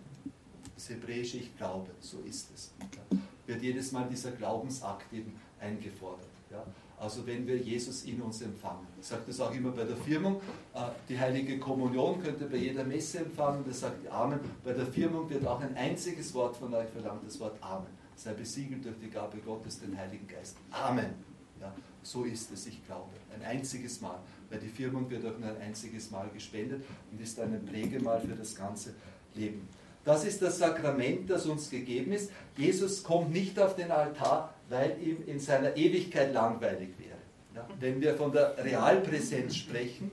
[0.76, 2.74] Das hebräische Ich glaube, so ist es.
[2.82, 3.18] Ja.
[3.46, 6.26] Wird jedes Mal dieser Glaubensakt eben eingefordert.
[6.50, 6.66] Ja.
[7.00, 8.88] Also wenn wir Jesus in uns empfangen.
[9.00, 10.38] Ich sage das auch immer bei der Firmung.
[10.74, 13.64] Äh, die heilige Kommunion könnt ihr bei jeder Messe empfangen.
[13.68, 14.40] Das sagt Amen.
[14.64, 17.88] Bei der Firmung wird auch ein einziges Wort von euch verlangt, das Wort Amen.
[18.16, 20.56] Sei besiegelt durch die Gabe Gottes, den Heiligen Geist.
[20.72, 21.33] Amen.
[21.64, 23.10] Ja, so ist es, ich glaube.
[23.34, 24.20] Ein einziges Mal
[24.54, 28.36] weil die Firmung wird auch nur ein einziges Mal gespendet und ist ein Prägemal für
[28.36, 28.94] das ganze
[29.34, 29.68] Leben.
[30.06, 32.30] Das ist das Sakrament, das uns gegeben ist.
[32.56, 37.18] Jesus kommt nicht auf den Altar, weil ihm in seiner Ewigkeit langweilig wäre.
[37.56, 40.12] Ja, wenn wir von der Realpräsenz sprechen,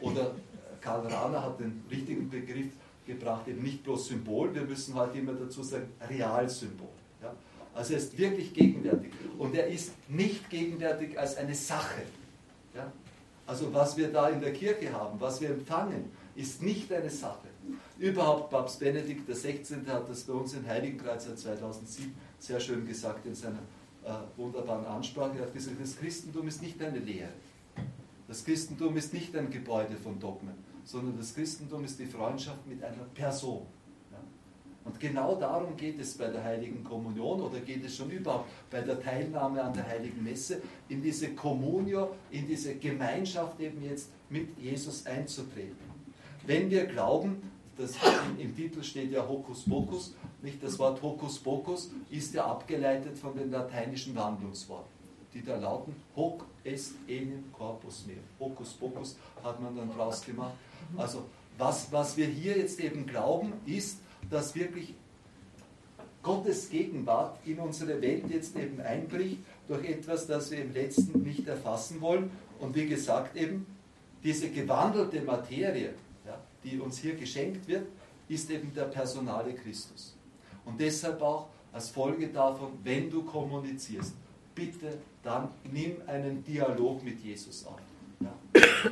[0.00, 0.34] oder
[0.80, 2.68] Karl Rahner hat den richtigen Begriff
[3.06, 6.88] gebracht, eben nicht bloß Symbol, wir müssen heute immer dazu sagen, Realsymbol.
[7.74, 9.12] Also er ist wirklich gegenwärtig.
[9.38, 12.02] Und er ist nicht gegenwärtig als eine Sache.
[12.74, 12.92] Ja,
[13.46, 17.48] also was wir da in der Kirche haben, was wir empfangen, ist nicht eine Sache.
[17.98, 19.86] Überhaupt Papst Benedikt XVI.
[19.86, 23.60] hat das bei uns in Heiligenkreuz 2007 sehr schön gesagt in seiner
[24.04, 25.38] äh, wunderbaren Ansprache.
[25.38, 27.30] Er hat gesagt, das Christentum ist nicht eine Lehre.
[28.26, 30.54] Das Christentum ist nicht ein Gebäude von Dogmen,
[30.84, 33.66] sondern das Christentum ist die Freundschaft mit einer Person.
[34.84, 38.82] Und genau darum geht es bei der Heiligen Kommunion oder geht es schon überhaupt bei
[38.82, 44.58] der Teilnahme an der Heiligen Messe, in diese Communio, in diese Gemeinschaft eben jetzt mit
[44.58, 45.94] Jesus einzutreten.
[46.46, 47.92] Wenn wir glauben, das
[48.38, 53.34] im, Titel steht ja Hokus Pokus, nicht das Wort Hokus Pokus ist ja abgeleitet von
[53.34, 54.92] den lateinischen Wandlungsworten,
[55.32, 58.18] die da lauten Hoc est enim corpus meo.
[58.38, 60.54] Hokus Pokus hat man dann draus gemacht.
[60.96, 61.24] Also
[61.58, 63.98] was, was wir hier jetzt eben glauben, ist,
[64.34, 64.94] dass wirklich
[66.24, 71.46] Gottes Gegenwart in unsere Welt jetzt eben einbricht durch etwas, das wir im letzten nicht
[71.46, 72.30] erfassen wollen.
[72.58, 73.64] Und wie gesagt eben,
[74.24, 75.94] diese gewandelte Materie,
[76.26, 77.86] ja, die uns hier geschenkt wird,
[78.26, 80.16] ist eben der personale Christus.
[80.64, 84.14] Und deshalb auch als Folge davon, wenn du kommunizierst,
[84.52, 87.80] bitte dann nimm einen Dialog mit Jesus auf.
[88.18, 88.34] Ja.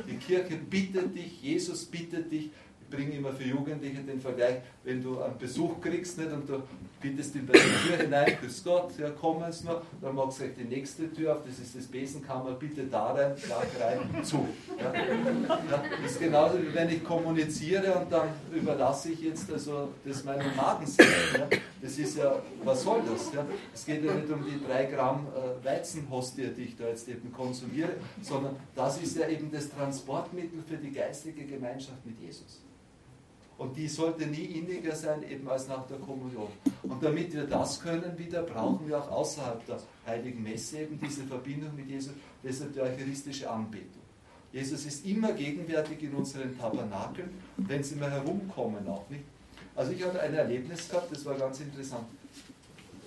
[0.07, 2.49] Die Kirche bittet dich, Jesus bittet dich,
[2.93, 6.61] bringe immer für Jugendliche den Vergleich, wenn du einen Besuch kriegst nicht, und du
[7.01, 10.47] bittest ihn bei der Tür hinein, grüß Gott, ja, komm jetzt noch, dann machst du
[10.47, 14.47] die nächste Tür auf, das ist das Besenkammer, bitte da rein, schlag rein, zu.
[14.79, 14.93] Ja.
[14.93, 20.23] Ja, das ist genauso wie wenn ich kommuniziere und dann überlasse ich jetzt also das
[20.23, 20.85] meinem Magen.
[20.97, 21.47] Ja.
[21.81, 23.31] Das ist ja, was soll das?
[23.73, 27.33] Es geht ja nicht um die drei Gramm äh, Weizenhostie, die ich da jetzt eben
[27.33, 27.89] konsumiere,
[28.21, 32.61] sondern das ist ja eben das Transportmittel für die geistige Gemeinschaft mit Jesus.
[33.57, 36.49] Und die sollte nie inniger sein, eben als nach der Kommunion.
[36.83, 41.23] Und damit wir das können wieder, brauchen wir auch außerhalb der Heiligen Messe eben diese
[41.23, 44.01] Verbindung mit Jesus, deshalb die eucharistische Anbetung.
[44.51, 49.23] Jesus ist immer gegenwärtig in unseren Tabernakeln, wenn sie mal herumkommen auch, nicht?
[49.75, 52.05] Also ich hatte ein Erlebnis gehabt, das war ganz interessant.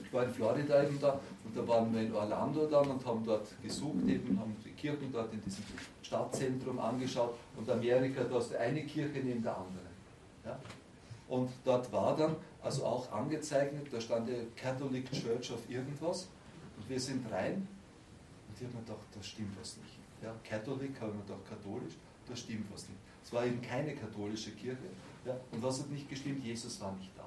[0.04, 3.24] Ich war in Florida eben da und da waren wir in Orlando dann und haben
[3.24, 5.62] dort gesucht, eben haben die Kirchen dort in diesem
[6.02, 9.85] Stadtzentrum angeschaut und Amerika, da ist eine Kirche neben der anderen.
[10.46, 10.58] Ja?
[11.28, 16.28] Und dort war dann also auch angezeichnet, da stand der Catholic Church of irgendwas
[16.76, 17.66] und wir sind rein
[18.48, 19.98] und ich habe mir gedacht, da stimmt was nicht.
[20.22, 21.94] Ja, Catholic, habe ich gedacht, katholisch,
[22.28, 22.98] da stimmt was nicht.
[23.24, 24.86] Es war eben keine katholische Kirche.
[25.24, 26.44] Ja, und was hat nicht gestimmt?
[26.44, 27.26] Jesus war nicht da.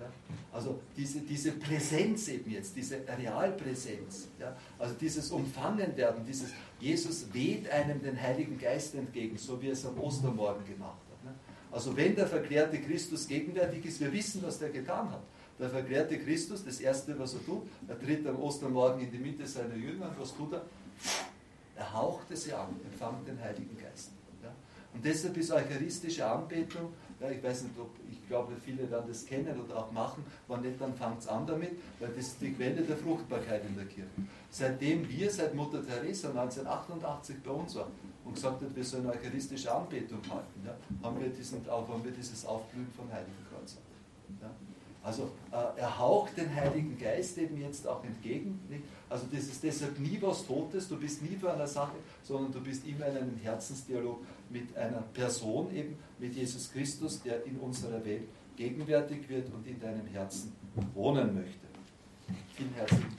[0.00, 0.10] Ja,
[0.52, 7.70] also diese, diese Präsenz eben jetzt, diese Realpräsenz, ja, also dieses Umfangenwerden, dieses Jesus weht
[7.70, 10.98] einem den Heiligen Geist entgegen, so wie er es am Ostermorgen gemacht.
[11.74, 15.22] Also wenn der verklärte Christus gegenwärtig ist, wir wissen, was der getan hat.
[15.58, 19.44] Der verklärte Christus, das Erste, was er tut, er tritt am Ostermorgen in die Mitte
[19.44, 20.62] seiner Jünger und was tut er?
[21.74, 24.10] Er hauchte sie an, empfangt den Heiligen Geist.
[24.40, 24.50] Ja?
[24.94, 29.26] Und deshalb ist eucharistische Anbetung, ja, ich weiß nicht, ob, ich glaube, viele werden das
[29.26, 32.52] kennen oder auch machen, wann nicht, dann fängt es an damit, weil das ist die
[32.52, 34.10] Quelle der Fruchtbarkeit in der Kirche.
[34.48, 37.90] Seitdem wir, seit Mutter Teresa 1988 bei uns waren,
[38.24, 42.12] und gesagt hat, wir sollen eucharistische Anbetung halten, ja, haben, wir diesen, auch, haben wir
[42.12, 43.76] dieses Aufblühen vom Heiligen Kreuz.
[44.40, 44.50] Ja.
[45.04, 48.58] Also äh, er haucht den Heiligen Geist eben jetzt auch entgegen.
[48.70, 48.84] Nicht?
[49.10, 52.60] Also das ist deshalb nie was Totes, du bist nie für eine Sache, sondern du
[52.62, 58.02] bist immer in einem Herzensdialog mit einer Person, eben mit Jesus Christus, der in unserer
[58.02, 60.52] Welt gegenwärtig wird und in deinem Herzen
[60.94, 61.66] wohnen möchte.
[62.56, 63.16] Vielen herzlichen